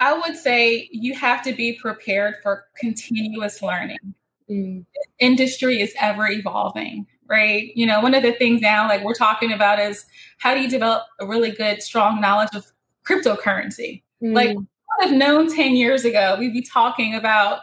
I 0.02 0.18
would 0.18 0.36
say 0.36 0.90
you 0.92 1.16
have 1.16 1.42
to 1.44 1.54
be 1.54 1.80
prepared 1.82 2.36
for 2.44 2.66
continuous 2.78 3.62
learning. 3.62 4.16
Mm. 4.50 4.86
Industry 5.20 5.80
is 5.80 5.94
ever 5.98 6.28
evolving 6.28 7.08
right? 7.34 7.76
You 7.76 7.88
know, 7.88 8.00
one 8.00 8.14
of 8.14 8.22
the 8.22 8.34
things 8.34 8.62
now, 8.62 8.88
like 8.88 9.04
we're 9.04 9.16
talking 9.16 9.52
about, 9.52 9.80
is 9.80 10.06
how 10.38 10.54
do 10.54 10.62
you 10.62 10.70
develop 10.70 11.04
a 11.20 11.26
really 11.26 11.50
good, 11.50 11.82
strong 11.82 12.22
knowledge 12.22 12.54
of 12.54 12.72
cryptocurrency? 13.06 14.04
Mm. 14.22 14.36
Like, 14.36 14.56
would 14.56 15.10
have 15.10 15.18
known 15.18 15.54
10 15.54 15.76
years 15.76 16.06
ago, 16.06 16.36
we'd 16.40 16.54
be 16.54 16.62
talking 16.62 17.16
about 17.16 17.62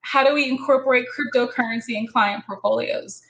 how 0.00 0.24
do 0.24 0.32
we 0.32 0.48
incorporate 0.48 1.04
cryptocurrency 1.14 1.90
in 1.90 2.06
client 2.06 2.44
portfolios. 2.46 3.20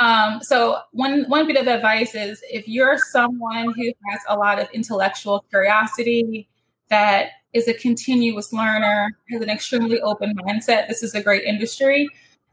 Um, 0.00 0.42
so 0.42 0.78
one 0.92 1.24
one 1.28 1.46
bit 1.46 1.56
of 1.56 1.66
advice 1.66 2.14
is 2.14 2.42
if 2.50 2.66
you're 2.68 2.98
someone 2.98 3.72
who 3.74 3.92
has 4.10 4.20
a 4.28 4.36
lot 4.36 4.58
of 4.58 4.68
intellectual 4.72 5.44
curiosity, 5.50 6.48
that 6.88 7.28
is 7.54 7.68
a 7.68 7.74
continuous 7.74 8.52
learner, 8.52 9.10
has 9.30 9.40
an 9.40 9.50
extremely 9.50 10.00
open 10.00 10.34
mindset, 10.36 10.88
this 10.88 11.02
is 11.02 11.14
a 11.14 11.22
great 11.22 11.44
industry. 11.44 12.08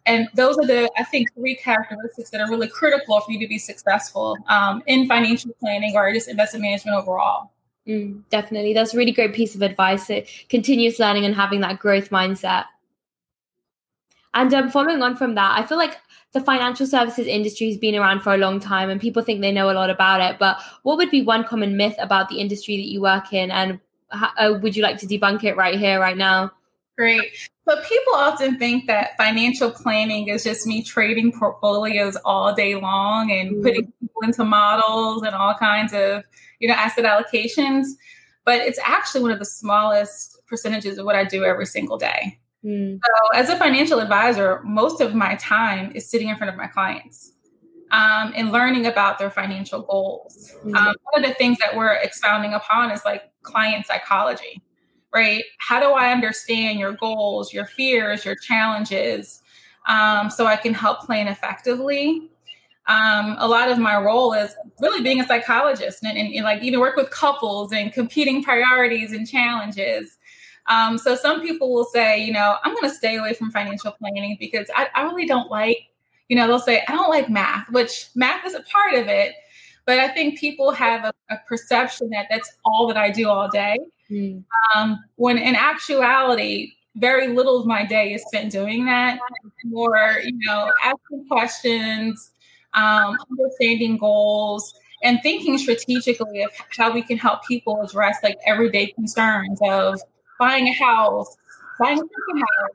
And 0.10 0.28
those 0.34 0.58
are 0.58 0.66
the, 0.66 0.90
I 0.98 1.04
think, 1.04 1.32
three 1.36 1.56
characteristics 1.56 2.32
that 2.32 2.42
are 2.42 2.50
really 2.50 2.68
critical 2.68 3.22
for 3.22 3.32
you 3.32 3.38
to 3.40 3.48
be 3.48 3.60
successful 3.60 4.36
um, 4.48 4.82
in 4.88 5.08
financial 5.08 5.52
planning 5.60 5.94
or 5.96 6.12
just 6.12 6.28
investment 6.28 6.64
management 6.64 6.98
overall. 6.98 7.52
Mm, 7.88 8.24
definitely. 8.32 8.74
That's 8.74 8.96
a 8.96 8.98
really 8.98 9.12
great 9.12 9.36
piece 9.36 9.54
of 9.54 9.62
advice. 9.62 10.10
Continuous 10.50 10.98
learning 10.98 11.26
and 11.26 11.36
having 11.36 11.62
that 11.62 11.78
growth 11.78 12.10
mindset. 12.10 12.66
And 14.34 14.52
um, 14.52 14.72
following 14.72 15.04
on 15.04 15.16
from 15.16 15.36
that, 15.36 15.60
I 15.60 15.64
feel 15.64 15.78
like 15.78 15.98
the 16.34 16.42
financial 16.42 16.88
services 16.88 17.28
industry 17.28 17.68
has 17.68 17.78
been 17.78 17.94
around 17.94 18.22
for 18.22 18.34
a 18.34 18.38
long 18.38 18.60
time 18.60 18.90
and 18.90 19.00
people 19.00 19.22
think 19.24 19.42
they 19.42 19.52
know 19.52 19.70
a 19.70 19.74
lot 19.74 19.92
about 19.92 20.22
it. 20.22 20.40
But 20.40 20.60
what 20.82 20.98
would 20.98 21.12
be 21.12 21.22
one 21.22 21.44
common 21.44 21.78
myth 21.78 21.96
about 22.00 22.30
the 22.30 22.40
industry 22.40 22.78
that 22.78 22.90
you 22.90 23.00
work 23.02 23.32
in? 23.32 23.52
And 23.52 23.80
how, 24.10 24.32
uh, 24.38 24.58
would 24.60 24.76
you 24.76 24.82
like 24.82 24.98
to 25.02 25.06
debunk 25.06 25.44
it 25.44 25.56
right 25.56 25.78
here, 25.78 26.00
right 26.00 26.18
now? 26.18 26.52
Great. 26.98 27.50
So 27.70 27.80
people 27.84 28.14
often 28.16 28.58
think 28.58 28.88
that 28.88 29.16
financial 29.16 29.70
planning 29.70 30.28
is 30.30 30.44
just 30.44 30.66
me 30.66 30.82
trading 30.82 31.32
portfolios 31.32 32.18
all 32.26 32.52
day 32.52 32.74
long 32.74 33.32
and 33.32 33.52
mm-hmm. 33.52 33.62
putting 33.62 33.94
people 34.00 34.22
into 34.24 34.44
models 34.44 35.22
and 35.22 35.36
all 35.36 35.54
kinds 35.54 35.94
of, 35.94 36.24
you 36.60 36.68
know, 36.68 36.74
asset 36.74 37.06
allocations. 37.06 37.90
But 38.44 38.62
it's 38.62 38.80
actually 38.84 39.22
one 39.22 39.32
of 39.32 39.38
the 39.38 39.46
smallest 39.46 40.42
percentages 40.48 40.98
of 40.98 41.06
what 41.06 41.16
I 41.16 41.26
do 41.26 41.44
every 41.44 41.68
single 41.68 42.00
day. 42.00 42.40
Mm. 42.66 43.00
So, 43.06 43.38
as 43.40 43.50
a 43.50 43.56
financial 43.56 44.00
advisor, 44.00 44.62
most 44.64 45.00
of 45.00 45.14
my 45.14 45.36
time 45.36 45.92
is 45.94 46.10
sitting 46.10 46.30
in 46.30 46.38
front 46.38 46.52
of 46.52 46.58
my 46.58 46.66
clients 46.66 47.34
um, 47.92 48.34
and 48.36 48.52
learning 48.52 48.88
about 48.88 49.20
their 49.20 49.30
financial 49.30 49.84
goals. 49.84 50.56
Mm. 50.66 50.76
Um, 50.76 50.96
one 51.12 51.24
of 51.24 51.30
the 51.30 51.36
things 51.36 51.60
that 51.60 51.78
we're 51.78 51.94
expounding 51.94 52.56
upon 52.56 52.90
is 52.90 53.06
like 53.06 53.32
client 53.44 53.86
psychology, 53.86 54.64
right? 55.14 55.44
How 55.60 55.80
do 55.80 55.88
I 55.92 56.12
understand 56.12 56.80
your 56.80 56.94
goals, 56.94 57.54
your 57.54 57.66
fears, 57.66 58.26
your 58.26 58.36
challenges, 58.36 59.42
um, 59.88 60.30
so 60.30 60.46
I 60.46 60.56
can 60.56 60.74
help 60.74 61.02
plan 61.02 61.28
effectively? 61.28 62.30
Um, 62.88 63.36
a 63.38 63.48
lot 63.48 63.70
of 63.70 63.78
my 63.78 63.98
role 63.98 64.34
is 64.34 64.56
really 64.80 65.02
being 65.02 65.22
a 65.22 65.28
psychologist 65.28 66.04
and, 66.04 66.18
and, 66.18 66.34
and 66.34 66.44
like 66.44 66.64
even 66.64 66.80
work 66.80 66.96
with 66.96 67.12
couples 67.12 67.72
and 67.72 67.94
competing 67.94 68.44
priorities 68.44 69.12
and 69.12 69.28
challenges 69.28 70.18
um, 70.70 71.00
so 71.00 71.16
some 71.16 71.42
people 71.42 71.74
will 71.74 71.86
say, 71.86 72.24
you 72.24 72.32
know, 72.32 72.58
I'm 72.64 72.74
going 72.76 72.88
to 72.90 72.96
stay 72.96 73.18
away 73.18 73.34
from 73.34 73.52
financial 73.52 73.92
planning 73.92 74.38
because 74.40 74.70
I, 74.76 74.88
I 74.96 75.04
really 75.04 75.26
don't 75.26 75.50
like, 75.50 75.80
you 76.30 76.36
know, 76.36 76.48
they'll 76.48 76.60
say, 76.60 76.84
I 76.88 76.92
don't 76.92 77.10
like 77.10 77.28
math, 77.28 77.70
which 77.72 78.10
math 78.16 78.46
is 78.46 78.54
a 78.54 78.62
part 78.62 78.94
of 78.94 79.08
it. 79.08 79.34
But 79.86 79.98
I 79.98 80.08
think 80.08 80.40
people 80.40 80.70
have 80.72 81.06
a, 81.06 81.14
a 81.34 81.38
perception 81.48 82.12
that 82.12 82.28
that's 82.30 82.54
all 82.64 82.88
that 82.88 82.98
I 82.98 83.10
do 83.10 83.28
all 83.28 83.50
day. 83.50 83.80
Mm. 84.10 84.44
Um, 84.76 85.00
when 85.16 85.38
in 85.38 85.56
actuality, 85.56 86.74
very 86.96 87.28
little 87.28 87.60
of 87.60 87.66
my 87.66 87.86
day 87.86 88.14
is 88.14 88.24
spent 88.28 88.52
doing 88.52 88.86
that. 88.86 89.20
More, 89.66 90.20
you 90.24 90.38
know, 90.46 90.72
asking 90.84 91.28
questions, 91.28 92.32
um, 92.74 93.16
understanding 93.32 93.98
goals, 93.98 94.74
and 95.04 95.20
thinking 95.22 95.58
strategically 95.58 96.44
of 96.44 96.52
how 96.76 96.92
we 96.92 97.02
can 97.02 97.18
help 97.18 97.46
people 97.46 97.82
address 97.82 98.18
like 98.24 98.38
everyday 98.46 98.88
concerns 98.88 99.60
of 99.64 100.02
buying 100.40 100.68
a 100.68 100.74
house, 100.74 101.38
buying 101.80 101.98
a 101.98 102.02
second 102.02 102.40
house, 102.40 102.72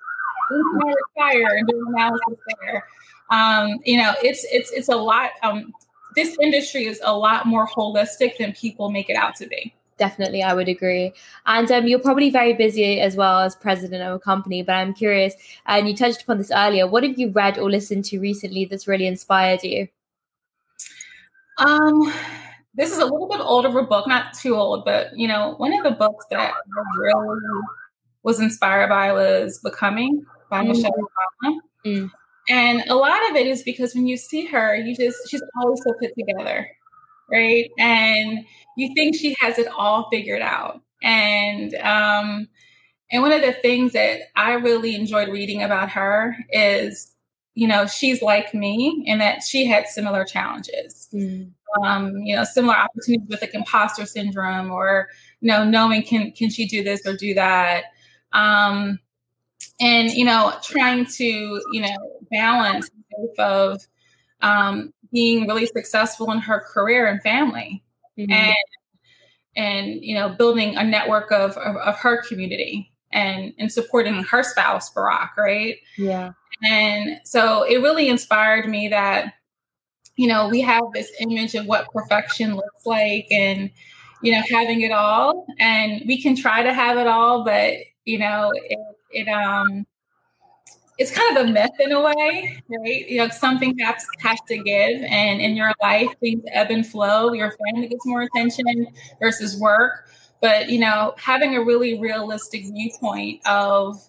retire 1.17 1.57
and 1.57 1.69
doing 1.69 1.85
analysis 1.89 2.39
there. 2.63 2.87
Um, 3.31 3.79
you 3.85 3.99
know, 3.99 4.15
it's 4.23 4.47
it's 4.51 4.71
it's 4.73 4.89
a 4.89 4.97
lot. 4.97 5.31
Um, 5.43 5.73
this 6.15 6.37
industry 6.41 6.87
is 6.87 7.01
a 7.05 7.17
lot 7.17 7.47
more 7.47 7.67
holistic 7.67 8.39
than 8.39 8.53
people 8.53 8.91
make 8.91 9.11
it 9.11 9.17
out 9.17 9.35
to 9.37 9.47
be. 9.47 9.75
Definitely, 9.97 10.43
I 10.43 10.55
would 10.55 10.69
agree. 10.69 11.13
And 11.47 11.71
um, 11.71 11.87
you're 11.87 12.01
probably 12.01 12.31
very 12.31 12.53
busy 12.53 13.01
as 13.01 13.15
well 13.15 13.41
as 13.41 13.55
president 13.55 14.03
of 14.03 14.15
a 14.15 14.19
company. 14.19 14.63
But 14.63 14.75
I'm 14.75 14.93
curious, 14.93 15.35
and 15.67 15.89
you 15.89 15.97
touched 15.97 16.23
upon 16.23 16.39
this 16.39 16.51
earlier. 16.51 16.87
What 16.87 17.05
have 17.05 17.19
you 17.19 17.31
read 17.31 17.59
or 17.59 17.71
listened 17.71 18.05
to 18.07 18.19
recently 18.19 18.65
that's 18.65 18.89
really 18.89 19.07
inspired 19.07 19.63
you? 19.63 19.89
Um, 21.59 22.13
this 22.75 22.91
is 22.91 22.99
a 22.99 23.05
little 23.05 23.29
bit 23.29 23.41
older 23.41 23.69
of 23.69 23.77
a 23.77 23.85
book, 23.85 24.09
not 24.09 24.35
too 24.35 24.57
old, 24.57 24.85
but 24.85 25.17
you 25.17 25.29
know, 25.29 25.55
one 25.59 25.73
of 25.73 25.85
the 25.85 25.93
books 25.93 26.27
that 26.31 26.41
I 26.41 26.53
really 26.99 27.41
was 28.25 28.41
inspired 28.41 28.89
by 28.89 29.13
was 29.13 29.59
Becoming 29.59 30.27
by 30.51 30.61
mm-hmm. 30.61 30.69
Michelle 30.69 30.91
Obama. 30.91 31.57
Mm. 31.87 32.11
And 32.49 32.83
a 32.89 32.95
lot 32.95 33.31
of 33.31 33.37
it 33.37 33.47
is 33.47 33.63
because 33.63 33.95
when 33.95 34.07
you 34.07 34.17
see 34.17 34.47
her, 34.47 34.75
you 34.75 34.97
just 34.97 35.17
she's 35.29 35.43
always 35.61 35.81
so 35.85 35.93
put 36.01 36.13
together, 36.19 36.69
right? 37.35 37.71
And 37.79 38.45
you 38.77 38.95
think 38.95 39.17
she 39.17 39.37
has 39.41 39.59
it 39.59 39.69
all 39.77 40.09
figured 40.11 40.43
out. 40.43 40.81
And 41.03 41.75
um, 41.77 42.49
and 43.11 43.23
one 43.23 43.33
of 43.33 43.43
the 43.43 43.53
things 43.53 43.93
that 43.93 44.21
I 44.37 44.53
really 44.53 44.95
enjoyed 44.95 45.29
reading 45.29 45.63
about 45.63 45.91
her 45.91 46.37
is, 46.51 47.13
you 47.55 47.69
know, 47.69 47.87
she's 47.87 48.23
like 48.23 48.55
me 48.55 49.03
in 49.07 49.19
that 49.19 49.43
she 49.43 49.67
had 49.67 49.89
similar 49.89 50.25
challenges. 50.25 51.09
Mm 51.13 51.51
um, 51.83 52.17
you 52.19 52.37
know, 52.37 52.45
similar 52.45 52.77
opportunities 52.77 53.29
with 53.29 53.41
like 53.41 53.55
imposter 53.55 54.07
syndrome 54.07 54.71
or, 54.71 55.09
you 55.41 55.49
know, 55.49 55.65
knowing 55.65 56.03
can 56.03 56.31
can 56.33 56.51
she 56.51 56.67
do 56.67 56.83
this 56.83 57.07
or 57.07 57.17
do 57.17 57.35
that. 57.35 57.85
Um, 58.33 58.99
and 59.81 60.11
you 60.13 60.25
know, 60.25 60.55
trying 60.63 61.07
to, 61.07 61.25
you 61.25 61.81
know, 61.81 61.97
balance 62.31 62.91
both 63.11 63.39
of 63.39 63.87
um, 64.41 64.93
being 65.15 65.49
really 65.49 65.67
successful 65.67 66.31
in 66.31 66.39
her 66.39 66.61
career 66.61 67.07
and 67.07 67.23
family 67.23 67.83
mm-hmm. 68.19 68.31
and 68.31 68.57
and 69.57 70.05
you 70.05 70.15
know 70.15 70.29
building 70.29 70.77
a 70.77 70.85
network 70.85 71.33
of, 71.33 71.57
of, 71.57 71.77
of 71.77 71.97
her 71.97 72.23
community 72.23 72.93
and 73.13 73.55
and 73.59 73.73
supporting 73.73 74.23
her 74.25 74.43
spouse 74.43 74.93
barack 74.93 75.31
right 75.39 75.77
yeah 75.97 76.33
and 76.63 77.19
so 77.25 77.63
it 77.63 77.79
really 77.79 78.09
inspired 78.09 78.69
me 78.69 78.89
that 78.89 79.33
you 80.17 80.29
know, 80.29 80.49
we 80.49 80.61
have 80.61 80.83
this 80.93 81.11
image 81.21 81.55
of 81.55 81.67
what 81.67 81.91
perfection 81.93 82.55
looks 82.55 82.87
like 82.87 83.27
and, 83.31 83.71
you 84.23 84.33
know, 84.33 84.43
having 84.51 84.81
it 84.83 84.93
all. 84.93 85.47
And 85.59 86.03
we 86.07 86.23
can 86.23 86.37
try 86.37 86.63
to 86.63 86.73
have 86.73 86.99
it 86.99 87.07
all, 87.07 87.45
but, 87.45 87.75
you 88.05 88.19
know, 88.19 88.53
it, 88.55 88.79
it 89.11 89.29
um, 89.29 89.87
it's 90.99 91.11
kind 91.11 91.37
of 91.37 91.47
a 91.47 91.53
myth 91.53 91.71
in 91.81 91.93
a 91.93 92.01
way, 92.01 92.63
right? 92.69 93.09
You 93.09 93.19
know, 93.19 93.29
something 93.29 93.77
has, 93.79 94.07
has 94.21 94.39
to 94.49 94.59
give, 94.59 95.03
and 95.03 95.41
in 95.41 95.57
your 95.57 95.73
life, 95.83 96.09
things 96.21 96.43
ebb 96.53 96.71
and 96.71 96.87
flow. 96.87 97.33
Your 97.33 97.53
family 97.67 97.89
gets 97.89 98.07
more 98.07 98.23
attention 98.23 98.87
versus 99.21 99.59
work, 99.59 100.09
but 100.41 100.69
you 100.69 100.79
know, 100.79 101.15
having 101.17 101.57
a 101.57 101.65
really 101.65 101.99
realistic 101.99 102.65
viewpoint 102.65 103.45
of 103.47 104.01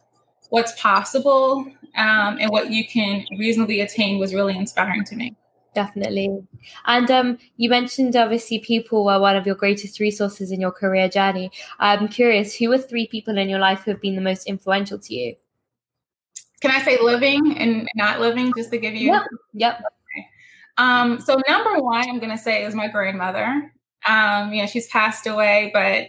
what's 0.49 0.79
possible 0.79 1.65
um, 1.95 2.37
and 2.39 2.51
what 2.51 2.69
you 2.69 2.87
can 2.87 3.25
reasonably 3.37 3.81
attain 3.81 4.19
was 4.19 4.33
really 4.33 4.55
inspiring 4.55 5.03
to 5.05 5.15
me 5.15 5.35
definitely. 5.75 6.39
And 6.85 7.11
um, 7.11 7.37
you 7.57 7.69
mentioned 7.69 8.15
obviously 8.15 8.59
people 8.59 9.05
were 9.05 9.19
one 9.19 9.35
of 9.35 9.45
your 9.45 9.55
greatest 9.55 9.99
resources 9.99 10.51
in 10.51 10.61
your 10.61 10.71
career 10.71 11.09
journey. 11.09 11.51
I'm 11.79 12.07
curious, 12.07 12.55
who 12.55 12.71
are 12.71 12.77
three 12.77 13.07
people 13.07 13.37
in 13.37 13.49
your 13.49 13.59
life 13.59 13.81
who 13.81 13.91
have 13.91 14.01
been 14.01 14.15
the 14.15 14.21
most 14.21 14.47
influential 14.47 14.97
to 14.97 15.13
you? 15.13 15.35
Can 16.61 16.71
I 16.71 16.81
say 16.81 16.97
living 17.01 17.57
and 17.57 17.87
not 17.95 18.19
living, 18.19 18.53
just 18.55 18.71
to 18.71 18.77
give 18.77 18.95
you? 18.95 19.11
Yep. 19.11 19.23
Yep. 19.53 19.75
Okay. 19.79 20.27
Um, 20.77 21.19
so 21.19 21.39
number 21.47 21.79
one, 21.79 22.09
I'm 22.09 22.19
going 22.19 22.31
to 22.31 22.37
say 22.37 22.65
is 22.65 22.75
my 22.75 22.87
grandmother. 22.87 23.71
Um, 24.07 24.53
you 24.53 24.61
know, 24.61 24.67
she's 24.67 24.87
passed 24.87 25.27
away, 25.27 25.71
but 25.73 26.07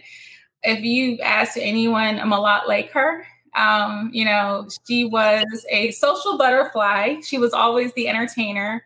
if 0.63 0.83
you 0.83 1.19
ask 1.19 1.57
anyone, 1.57 2.19
I'm 2.19 2.31
a 2.31 2.39
lot 2.39 2.67
like 2.67 2.91
her. 2.91 3.25
Um, 3.55 4.11
you 4.13 4.25
know, 4.25 4.67
she 4.87 5.05
was 5.05 5.65
a 5.69 5.91
social 5.91 6.37
butterfly. 6.37 7.21
She 7.21 7.37
was 7.37 7.53
always 7.53 7.93
the 7.93 8.07
entertainer. 8.07 8.83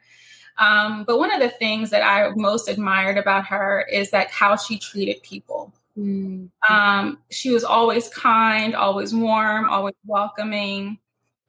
Um, 0.58 1.03
but 1.06 1.18
one 1.18 1.34
of 1.34 1.39
the 1.39 1.50
things 1.50 1.89
that 1.89 2.03
I 2.03 2.30
most 2.36 2.70
admired 2.70 3.18
about 3.18 3.46
her 3.48 3.86
is 3.91 4.12
that 4.12 4.30
how 4.32 4.56
she 4.56 4.77
treated 4.77 5.22
people. 5.24 5.74
Mm-hmm. 5.98 6.74
Um, 6.74 7.18
she 7.32 7.51
was 7.51 7.63
always 7.63 8.08
kind, 8.10 8.75
always 8.75 9.13
warm, 9.13 9.70
always 9.70 9.96
welcoming. 10.06 11.00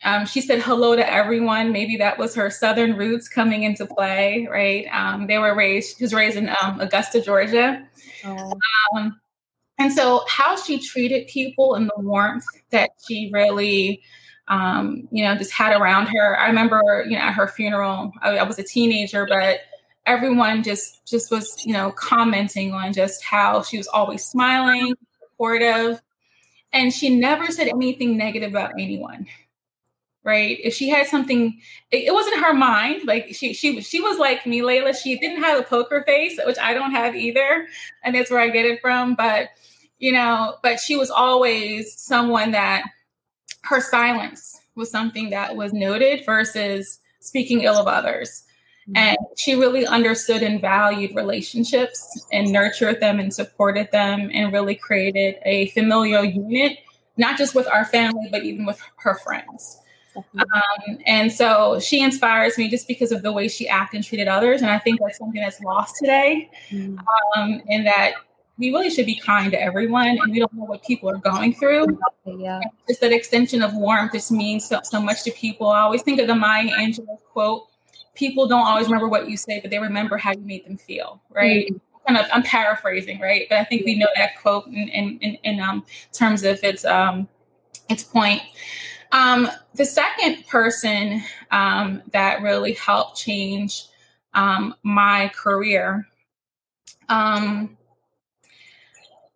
Um, 0.04 0.26
she 0.26 0.40
said 0.40 0.60
hello 0.60 0.96
to 0.96 1.12
everyone. 1.12 1.72
Maybe 1.72 1.96
that 1.96 2.18
was 2.18 2.34
her 2.34 2.50
Southern 2.50 2.96
roots 2.96 3.28
coming 3.28 3.62
into 3.62 3.86
play, 3.86 4.48
right? 4.50 4.86
Um, 4.92 5.26
they 5.26 5.38
were 5.38 5.54
raised, 5.54 5.98
she 5.98 6.04
was 6.04 6.12
raised 6.12 6.36
in 6.36 6.50
um, 6.62 6.80
Augusta, 6.80 7.20
Georgia. 7.20 7.86
Oh. 8.24 8.52
Um, 8.96 9.20
and 9.78 9.92
so, 9.92 10.24
how 10.28 10.56
she 10.56 10.78
treated 10.78 11.26
people 11.28 11.74
and 11.74 11.88
the 11.88 12.00
warmth 12.02 12.44
that 12.70 12.90
she 13.06 13.30
really 13.32 14.02
um, 14.48 15.08
you 15.10 15.24
know, 15.24 15.34
just 15.34 15.52
had 15.52 15.74
around 15.74 16.06
her. 16.06 16.38
I 16.38 16.46
remember, 16.48 17.04
you 17.08 17.16
know, 17.16 17.22
at 17.22 17.32
her 17.32 17.48
funeral, 17.48 18.12
I, 18.20 18.38
I 18.38 18.42
was 18.42 18.58
a 18.58 18.62
teenager, 18.62 19.26
but 19.26 19.60
everyone 20.04 20.62
just 20.62 21.06
just 21.06 21.30
was, 21.30 21.64
you 21.64 21.72
know, 21.72 21.92
commenting 21.92 22.72
on 22.72 22.92
just 22.92 23.24
how 23.24 23.62
she 23.62 23.78
was 23.78 23.86
always 23.88 24.24
smiling, 24.24 24.94
supportive, 25.20 26.02
and 26.72 26.92
she 26.92 27.16
never 27.16 27.46
said 27.46 27.68
anything 27.68 28.16
negative 28.16 28.50
about 28.50 28.72
anyone 28.78 29.26
right 30.24 30.58
if 30.62 30.74
she 30.74 30.88
had 30.88 31.06
something 31.06 31.58
it, 31.90 32.04
it, 32.04 32.14
wasn't 32.14 32.36
her 32.36 32.54
mind 32.54 33.02
like 33.06 33.34
she 33.34 33.52
she 33.52 33.80
she 33.80 34.00
was 34.00 34.18
like 34.18 34.46
me 34.46 34.60
layla 34.60 34.94
she 34.94 35.18
didn't 35.18 35.42
have 35.42 35.58
a 35.58 35.62
poker 35.64 36.02
face 36.06 36.38
which 36.46 36.58
i 36.58 36.72
don't 36.72 36.92
have 36.92 37.16
either 37.16 37.66
and 38.04 38.14
that's 38.14 38.30
where 38.30 38.40
i 38.40 38.48
get 38.48 38.64
it 38.64 38.80
from 38.80 39.14
but 39.14 39.48
you 39.98 40.12
know 40.12 40.56
but 40.62 40.78
she 40.78 40.94
was 40.94 41.10
always 41.10 42.00
someone 42.00 42.52
that 42.52 42.84
her 43.64 43.80
silence 43.80 44.60
was 44.74 44.90
something 44.90 45.30
that 45.30 45.56
was 45.56 45.72
noted 45.72 46.24
versus 46.24 47.00
speaking 47.20 47.62
ill 47.62 47.76
of 47.76 47.86
others. 47.86 48.44
Mm-hmm. 48.88 48.96
And 48.96 49.18
she 49.36 49.54
really 49.54 49.86
understood 49.86 50.42
and 50.42 50.60
valued 50.60 51.14
relationships 51.14 52.26
and 52.32 52.50
nurtured 52.50 53.00
them 53.00 53.20
and 53.20 53.32
supported 53.32 53.90
them 53.92 54.30
and 54.32 54.52
really 54.52 54.74
created 54.74 55.36
a 55.44 55.68
familial 55.68 56.24
unit, 56.24 56.78
not 57.16 57.38
just 57.38 57.54
with 57.54 57.68
our 57.68 57.84
family, 57.84 58.28
but 58.30 58.42
even 58.42 58.66
with 58.66 58.80
her 58.96 59.14
friends. 59.18 59.78
Um, 60.16 60.98
and 61.06 61.32
so 61.32 61.80
she 61.80 62.02
inspires 62.02 62.58
me 62.58 62.68
just 62.68 62.86
because 62.88 63.12
of 63.12 63.22
the 63.22 63.32
way 63.32 63.48
she 63.48 63.68
acted 63.68 63.96
and 63.96 64.04
treated 64.04 64.28
others. 64.28 64.62
And 64.62 64.70
I 64.70 64.78
think 64.78 65.00
that's 65.00 65.18
something 65.18 65.40
that's 65.40 65.60
lost 65.60 65.96
today. 65.98 66.50
Mm. 66.70 66.98
Um, 67.36 67.62
and 67.68 67.86
that 67.86 68.14
we 68.58 68.70
really 68.70 68.90
should 68.90 69.06
be 69.06 69.16
kind 69.16 69.50
to 69.52 69.60
everyone 69.60 70.08
and 70.08 70.30
we 70.30 70.38
don't 70.38 70.52
know 70.52 70.64
what 70.64 70.84
people 70.84 71.08
are 71.08 71.16
going 71.18 71.54
through. 71.54 71.98
Yeah. 72.26 72.60
Just 72.86 73.00
that 73.00 73.12
extension 73.12 73.62
of 73.62 73.74
warmth 73.74 74.12
just 74.12 74.30
means 74.30 74.68
so, 74.68 74.80
so 74.84 75.00
much 75.00 75.24
to 75.24 75.30
people. 75.32 75.68
I 75.68 75.80
always 75.80 76.02
think 76.02 76.20
of 76.20 76.26
the 76.26 76.34
Maya 76.34 76.68
Angelou 76.68 77.18
quote, 77.32 77.66
people 78.14 78.46
don't 78.46 78.66
always 78.66 78.86
remember 78.86 79.08
what 79.08 79.28
you 79.28 79.36
say, 79.36 79.60
but 79.60 79.70
they 79.70 79.78
remember 79.78 80.16
how 80.16 80.32
you 80.32 80.40
made 80.40 80.66
them 80.66 80.76
feel, 80.76 81.22
right? 81.30 81.66
Mm. 81.68 81.80
Kind 82.06 82.18
of, 82.18 82.26
I'm 82.32 82.42
paraphrasing, 82.42 83.20
right? 83.20 83.46
But 83.48 83.58
I 83.58 83.64
think 83.64 83.86
we 83.86 83.96
know 83.96 84.08
that 84.16 84.40
quote 84.40 84.66
in, 84.66 84.88
in, 84.88 85.18
in, 85.20 85.38
in 85.44 85.60
um, 85.60 85.84
terms 86.12 86.42
of 86.42 86.62
its 86.62 86.84
um, 86.84 87.28
its 87.88 88.02
point. 88.02 88.42
Um, 89.12 89.48
the 89.74 89.84
second 89.84 90.46
person 90.48 91.22
um, 91.50 92.02
that 92.12 92.42
really 92.42 92.72
helped 92.72 93.18
change 93.18 93.84
um, 94.34 94.74
my 94.82 95.30
career, 95.34 96.06
um, 97.08 97.76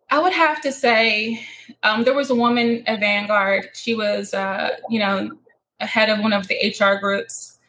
I 0.09 0.19
would 0.19 0.33
have 0.33 0.61
to 0.61 0.71
say 0.71 1.41
um, 1.83 2.03
there 2.03 2.15
was 2.15 2.29
a 2.29 2.35
woman 2.35 2.83
at 2.87 2.99
Vanguard. 2.99 3.69
She 3.73 3.93
was, 3.93 4.33
uh, 4.33 4.77
you 4.89 4.99
know, 4.99 5.31
head 5.79 6.09
of 6.09 6.19
one 6.19 6.33
of 6.33 6.47
the 6.47 6.55
HR 6.55 6.99
groups. 6.99 7.59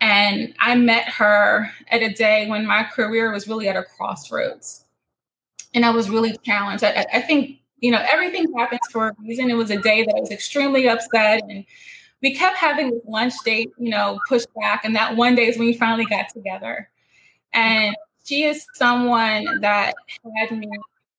And 0.00 0.54
I 0.58 0.74
met 0.74 1.08
her 1.08 1.70
at 1.88 2.02
a 2.02 2.12
day 2.12 2.46
when 2.48 2.66
my 2.66 2.82
career 2.82 3.32
was 3.32 3.48
really 3.48 3.68
at 3.68 3.76
a 3.76 3.84
crossroads. 3.84 4.84
And 5.72 5.84
I 5.84 5.90
was 5.90 6.10
really 6.10 6.36
challenged. 6.42 6.84
I, 6.84 7.06
I 7.12 7.20
think 7.20 7.58
you 7.84 7.90
know, 7.90 8.02
everything 8.10 8.50
happens 8.56 8.80
for 8.90 9.08
a 9.08 9.14
reason. 9.20 9.50
It 9.50 9.56
was 9.56 9.70
a 9.70 9.76
day 9.76 10.04
that 10.04 10.14
I 10.16 10.20
was 10.20 10.30
extremely 10.30 10.88
upset 10.88 11.42
and 11.42 11.66
we 12.22 12.34
kept 12.34 12.56
having 12.56 12.90
this 12.90 13.02
lunch 13.06 13.34
date, 13.44 13.72
you 13.78 13.90
know, 13.90 14.18
pushed 14.26 14.48
back. 14.54 14.86
And 14.86 14.96
that 14.96 15.16
one 15.16 15.34
day 15.34 15.48
is 15.48 15.58
when 15.58 15.66
we 15.66 15.74
finally 15.74 16.06
got 16.06 16.30
together. 16.30 16.88
And 17.52 17.94
she 18.24 18.44
is 18.44 18.64
someone 18.72 19.60
that 19.60 19.92
had 20.34 20.58
me 20.58 20.66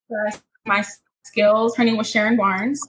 assess 0.09 0.41
my 0.65 0.83
skills. 1.21 1.77
Her 1.77 1.83
name 1.83 1.97
was 1.97 2.09
Sharon 2.09 2.35
Barnes. 2.35 2.81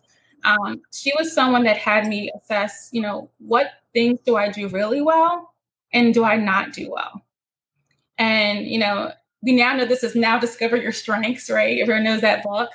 Um, 0.42 0.80
she 0.94 1.12
was 1.18 1.34
someone 1.34 1.64
that 1.64 1.76
had 1.76 2.06
me 2.06 2.32
assess, 2.34 2.88
you 2.92 3.02
know, 3.02 3.28
what 3.40 3.72
things 3.92 4.20
do 4.24 4.36
I 4.36 4.48
do 4.48 4.68
really 4.68 5.02
well 5.02 5.52
and 5.92 6.14
do 6.14 6.24
I 6.24 6.36
not 6.36 6.72
do 6.72 6.90
well? 6.90 7.22
And, 8.16 8.66
you 8.66 8.78
know, 8.78 9.12
we 9.42 9.54
now 9.54 9.74
know 9.74 9.84
this 9.84 10.02
is 10.02 10.14
now 10.14 10.38
discover 10.38 10.78
your 10.78 10.92
strengths, 10.92 11.50
right? 11.50 11.78
Everyone 11.78 12.04
knows 12.04 12.22
that 12.22 12.42
book. 12.42 12.70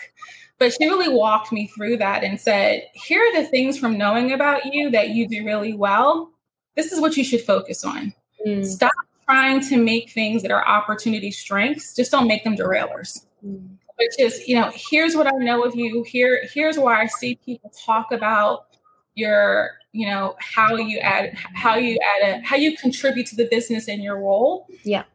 But 0.62 0.74
she 0.74 0.86
really 0.86 1.10
walked 1.12 1.52
me 1.52 1.66
through 1.66 1.98
that 1.98 2.24
and 2.24 2.40
said, 2.40 2.84
here 2.94 3.20
are 3.20 3.42
the 3.42 3.48
things 3.48 3.80
from 3.80 3.98
knowing 3.98 4.32
about 4.32 4.64
you 4.72 4.92
that 4.92 5.10
you 5.10 5.28
do 5.28 5.44
really 5.44 5.74
well. 5.74 6.30
This 6.76 6.92
is 6.92 7.02
what 7.02 7.18
you 7.18 7.24
should 7.24 7.42
focus 7.42 7.84
on. 7.84 8.14
Mm. 8.46 8.64
Stop 8.64 8.92
trying 9.26 9.62
to 9.62 9.78
make 9.78 10.12
things 10.12 10.44
that 10.44 10.52
are 10.52 10.64
opportunity 10.68 11.32
strengths. 11.32 11.96
Just 11.96 12.12
don't 12.12 12.28
make 12.28 12.44
them 12.44 12.56
derailers. 12.56 13.26
Mm. 13.44 13.70
But 13.98 14.06
just, 14.20 14.48
you 14.48 14.54
know, 14.54 14.72
here's 14.76 15.16
what 15.16 15.26
I 15.26 15.32
know 15.32 15.64
of 15.64 15.74
you. 15.74 16.04
Here, 16.04 16.48
here's 16.54 16.78
why 16.78 17.02
I 17.02 17.08
see 17.08 17.40
people 17.44 17.72
talk 17.72 18.12
about 18.12 18.68
your, 19.16 19.72
you 19.94 20.06
know, 20.06 20.36
how 20.38 20.76
you 20.76 21.00
add, 21.00 21.36
how 21.56 21.74
you 21.74 21.98
add, 22.22 22.30
a, 22.30 22.46
how 22.46 22.56
you 22.56 22.78
contribute 22.78 23.26
to 23.26 23.36
the 23.36 23.48
business 23.50 23.88
in 23.88 24.00
your 24.00 24.20
role. 24.20 24.68
Yeah. 24.84 25.06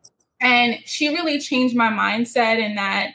And 0.40 0.80
she 0.84 1.10
really 1.10 1.38
changed 1.38 1.76
my 1.76 1.88
mindset 1.88 2.58
in 2.58 2.74
that 2.74 3.12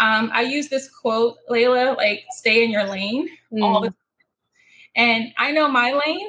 um, 0.00 0.30
I 0.32 0.42
use 0.42 0.68
this 0.70 0.88
quote, 0.88 1.36
Layla, 1.50 1.96
like 1.96 2.24
stay 2.30 2.64
in 2.64 2.70
your 2.70 2.84
lane 2.84 3.28
mm. 3.52 3.62
all 3.62 3.82
the 3.82 3.88
time. 3.88 3.96
And 4.96 5.32
I 5.36 5.52
know 5.52 5.68
my 5.68 5.92
lane, 5.92 6.28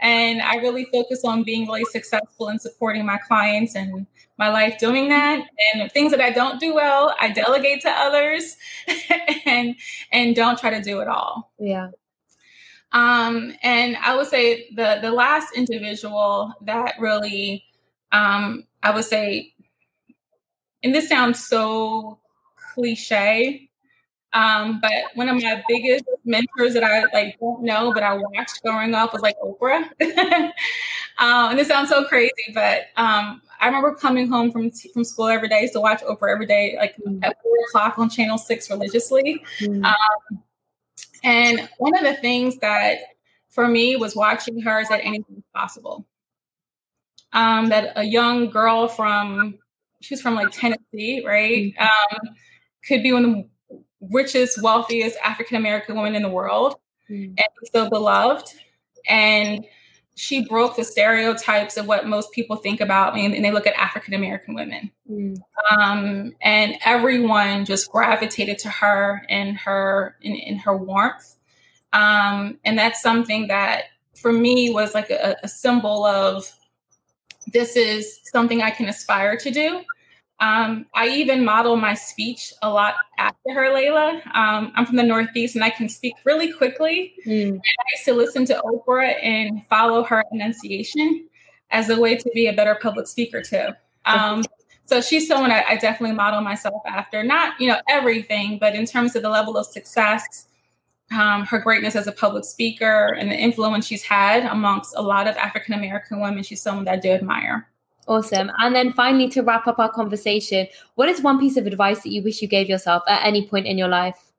and 0.00 0.40
I 0.40 0.56
really 0.56 0.86
focus 0.86 1.22
on 1.24 1.42
being 1.42 1.66
really 1.66 1.84
successful 1.84 2.48
and 2.48 2.60
supporting 2.60 3.04
my 3.04 3.18
clients 3.18 3.76
and 3.76 4.06
my 4.38 4.48
life 4.48 4.78
doing 4.78 5.10
that. 5.10 5.46
And 5.74 5.92
things 5.92 6.10
that 6.12 6.22
I 6.22 6.30
don't 6.30 6.58
do 6.58 6.74
well, 6.74 7.14
I 7.20 7.30
delegate 7.30 7.82
to 7.82 7.90
others 7.90 8.56
and 9.46 9.76
and 10.10 10.34
don't 10.34 10.58
try 10.58 10.70
to 10.70 10.82
do 10.82 11.00
it 11.00 11.08
all. 11.08 11.52
Yeah. 11.58 11.90
Um, 12.92 13.54
and 13.62 13.98
I 13.98 14.16
would 14.16 14.28
say 14.28 14.70
the 14.74 14.98
the 15.02 15.12
last 15.12 15.54
individual 15.54 16.54
that 16.62 16.94
really 16.98 17.64
um, 18.12 18.64
I 18.82 18.92
would 18.92 19.04
say, 19.04 19.52
and 20.82 20.94
this 20.94 21.08
sounds 21.08 21.46
so 21.46 22.19
cliche. 22.80 23.70
Um, 24.32 24.80
but 24.80 24.92
one 25.14 25.28
of 25.28 25.42
my 25.42 25.62
biggest 25.68 26.04
mentors 26.24 26.74
that 26.74 26.84
I 26.84 27.04
like 27.12 27.36
don't 27.40 27.62
know, 27.62 27.92
but 27.92 28.02
I 28.02 28.14
watched 28.14 28.62
growing 28.62 28.94
up 28.94 29.12
was 29.12 29.22
like 29.22 29.36
Oprah. 29.42 29.82
um, 31.18 31.50
and 31.50 31.58
it 31.58 31.66
sounds 31.66 31.88
so 31.88 32.04
crazy, 32.04 32.30
but 32.54 32.82
um, 32.96 33.42
I 33.60 33.66
remember 33.66 33.94
coming 33.94 34.28
home 34.28 34.52
from 34.52 34.70
from 34.70 35.02
school 35.02 35.26
every 35.26 35.48
day 35.48 35.68
to 35.72 35.80
watch 35.80 36.00
Oprah 36.02 36.32
every 36.32 36.46
day, 36.46 36.76
like 36.78 36.96
mm-hmm. 36.96 37.24
at 37.24 37.42
four 37.42 37.56
o'clock 37.68 37.98
on 37.98 38.08
Channel 38.08 38.38
Six 38.38 38.70
religiously. 38.70 39.42
Mm-hmm. 39.60 39.84
Um, 39.84 40.42
and 41.24 41.68
one 41.78 41.96
of 41.96 42.04
the 42.04 42.14
things 42.14 42.56
that 42.58 42.98
for 43.48 43.66
me 43.66 43.96
was 43.96 44.14
watching 44.14 44.60
her 44.60 44.80
is 44.80 44.88
that 44.88 45.00
anything 45.00 45.36
is 45.38 45.44
possible. 45.52 46.06
Um, 47.32 47.68
that 47.68 47.92
a 47.96 48.04
young 48.04 48.48
girl 48.50 48.86
from 48.86 49.58
she's 50.00 50.22
from 50.22 50.36
like 50.36 50.50
Tennessee, 50.52 51.24
right? 51.26 51.74
Mm-hmm. 51.74 51.82
Um, 51.82 52.34
could 52.86 53.02
be 53.02 53.12
one 53.12 53.24
of 53.24 53.30
the 53.32 53.48
richest, 54.00 54.62
wealthiest 54.62 55.16
African 55.24 55.56
American 55.56 55.96
women 55.96 56.14
in 56.14 56.22
the 56.22 56.28
world 56.28 56.76
mm. 57.08 57.26
and 57.26 57.68
so 57.72 57.88
beloved. 57.88 58.46
And 59.08 59.64
she 60.14 60.44
broke 60.44 60.76
the 60.76 60.84
stereotypes 60.84 61.76
of 61.76 61.86
what 61.86 62.06
most 62.06 62.32
people 62.32 62.56
think 62.56 62.80
about 62.80 63.14
me 63.14 63.24
and 63.24 63.44
they 63.44 63.50
look 63.52 63.66
at 63.66 63.74
African 63.74 64.14
American 64.14 64.54
women. 64.54 64.90
Mm. 65.10 65.38
Um, 65.70 66.32
and 66.42 66.76
everyone 66.84 67.64
just 67.64 67.90
gravitated 67.90 68.58
to 68.60 68.68
her 68.68 69.24
and 69.28 69.56
her 69.58 70.16
in, 70.20 70.34
in 70.34 70.58
her 70.58 70.76
warmth. 70.76 71.36
Um, 71.92 72.58
and 72.64 72.78
that's 72.78 73.02
something 73.02 73.48
that 73.48 73.84
for 74.14 74.32
me 74.32 74.70
was 74.70 74.94
like 74.94 75.10
a, 75.10 75.36
a 75.42 75.48
symbol 75.48 76.04
of 76.04 76.52
this 77.52 77.76
is 77.76 78.20
something 78.24 78.62
I 78.62 78.70
can 78.70 78.88
aspire 78.88 79.36
to 79.38 79.50
do. 79.50 79.80
Um, 80.40 80.86
I 80.94 81.08
even 81.08 81.44
model 81.44 81.76
my 81.76 81.92
speech 81.92 82.52
a 82.62 82.70
lot 82.70 82.94
after 83.18 83.52
her, 83.52 83.66
Layla. 83.66 84.26
Um, 84.34 84.72
I'm 84.74 84.86
from 84.86 84.96
the 84.96 85.02
Northeast 85.02 85.54
and 85.54 85.62
I 85.62 85.68
can 85.68 85.88
speak 85.88 86.14
really 86.24 86.50
quickly. 86.50 87.12
Mm. 87.26 87.58
I 87.58 87.84
used 87.92 88.04
to 88.06 88.14
listen 88.14 88.46
to 88.46 88.60
Oprah 88.64 89.22
and 89.22 89.64
follow 89.66 90.02
her 90.04 90.24
enunciation 90.32 91.28
as 91.70 91.90
a 91.90 92.00
way 92.00 92.16
to 92.16 92.30
be 92.34 92.46
a 92.46 92.54
better 92.54 92.76
public 92.80 93.06
speaker, 93.06 93.42
too. 93.42 93.68
Um, 94.06 94.42
so 94.86 95.00
she's 95.00 95.28
someone 95.28 95.52
I, 95.52 95.62
I, 95.68 95.76
definitely 95.76 96.16
model 96.16 96.40
myself 96.40 96.82
after. 96.86 97.22
Not, 97.22 97.60
you 97.60 97.68
know, 97.68 97.78
everything, 97.88 98.58
but 98.58 98.74
in 98.74 98.86
terms 98.86 99.14
of 99.14 99.22
the 99.22 99.28
level 99.28 99.56
of 99.56 99.66
success, 99.66 100.48
um, 101.12 101.44
her 101.46 101.58
greatness 101.58 101.94
as 101.94 102.06
a 102.06 102.12
public 102.12 102.44
speaker, 102.44 103.14
and 103.18 103.30
the 103.30 103.36
influence 103.36 103.86
she's 103.86 104.02
had 104.02 104.44
amongst 104.46 104.94
a 104.96 105.02
lot 105.02 105.28
of 105.28 105.36
African 105.36 105.74
American 105.74 106.20
women, 106.20 106.42
she's 106.42 106.62
someone 106.62 106.86
that 106.86 106.94
I 106.94 106.96
do 106.96 107.10
admire. 107.10 107.69
Awesome. 108.10 108.50
And 108.58 108.74
then 108.74 108.92
finally, 108.92 109.28
to 109.28 109.42
wrap 109.42 109.68
up 109.68 109.78
our 109.78 109.88
conversation, 109.88 110.66
what 110.96 111.08
is 111.08 111.22
one 111.22 111.38
piece 111.38 111.56
of 111.56 111.64
advice 111.64 112.02
that 112.02 112.10
you 112.10 112.24
wish 112.24 112.42
you 112.42 112.48
gave 112.48 112.68
yourself 112.68 113.04
at 113.06 113.24
any 113.24 113.46
point 113.46 113.68
in 113.68 113.78
your 113.78 113.86
life? 113.86 114.32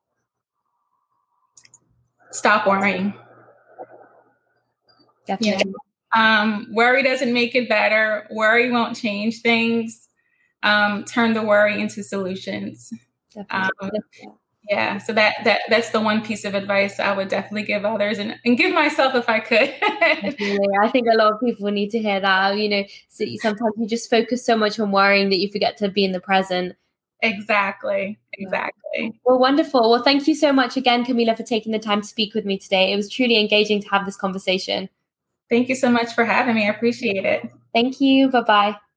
Stop 2.31 2.67
worrying. 2.67 3.13
Definitely. 5.25 5.73
Yeah. 6.13 6.41
Um, 6.41 6.67
worry 6.73 7.01
doesn't 7.01 7.31
make 7.31 7.55
it 7.55 7.69
better. 7.69 8.27
Worry 8.29 8.69
won't 8.69 8.97
change 8.97 9.39
things. 9.39 10.09
Um, 10.63 11.05
turn 11.05 11.31
the 11.31 11.41
worry 11.41 11.79
into 11.79 12.03
solutions. 12.03 12.91
Definitely. 13.33 13.99
Um, 14.25 14.37
yeah 14.69 14.97
so 14.97 15.11
that 15.13 15.35
that 15.43 15.61
that's 15.69 15.89
the 15.89 15.99
one 15.99 16.23
piece 16.23 16.45
of 16.45 16.53
advice 16.53 16.99
i 16.99 17.15
would 17.15 17.27
definitely 17.27 17.63
give 17.63 17.83
others 17.83 18.19
and, 18.19 18.35
and 18.45 18.57
give 18.57 18.73
myself 18.73 19.15
if 19.15 19.27
i 19.27 19.39
could. 19.39 19.73
I 20.83 20.89
think 20.91 21.07
a 21.07 21.17
lot 21.17 21.33
of 21.33 21.39
people 21.39 21.69
need 21.71 21.89
to 21.91 21.99
hear 21.99 22.19
that 22.19 22.57
you 22.57 22.69
know 22.69 22.83
so 23.09 23.25
sometimes 23.37 23.73
you 23.77 23.87
just 23.87 24.09
focus 24.09 24.45
so 24.45 24.55
much 24.55 24.79
on 24.79 24.91
worrying 24.91 25.29
that 25.29 25.39
you 25.39 25.51
forget 25.51 25.77
to 25.77 25.89
be 25.89 26.05
in 26.05 26.11
the 26.11 26.19
present. 26.19 26.75
Exactly 27.21 28.19
exactly. 28.33 29.19
Well 29.25 29.39
wonderful. 29.39 29.89
Well 29.89 30.03
thank 30.03 30.27
you 30.27 30.35
so 30.35 30.53
much 30.53 30.77
again 30.77 31.05
camila 31.05 31.35
for 31.35 31.43
taking 31.43 31.71
the 31.71 31.79
time 31.79 32.01
to 32.01 32.07
speak 32.07 32.33
with 32.33 32.45
me 32.45 32.57
today. 32.57 32.91
It 32.91 32.95
was 32.95 33.09
truly 33.09 33.39
engaging 33.39 33.81
to 33.81 33.89
have 33.89 34.05
this 34.05 34.17
conversation. 34.17 34.89
Thank 35.49 35.69
you 35.69 35.75
so 35.75 35.89
much 35.89 36.13
for 36.13 36.23
having 36.23 36.55
me. 36.55 36.67
I 36.67 36.71
appreciate 36.71 37.25
it. 37.25 37.51
Thank 37.73 37.99
you. 37.99 38.29
Bye 38.29 38.41
bye 38.41 38.90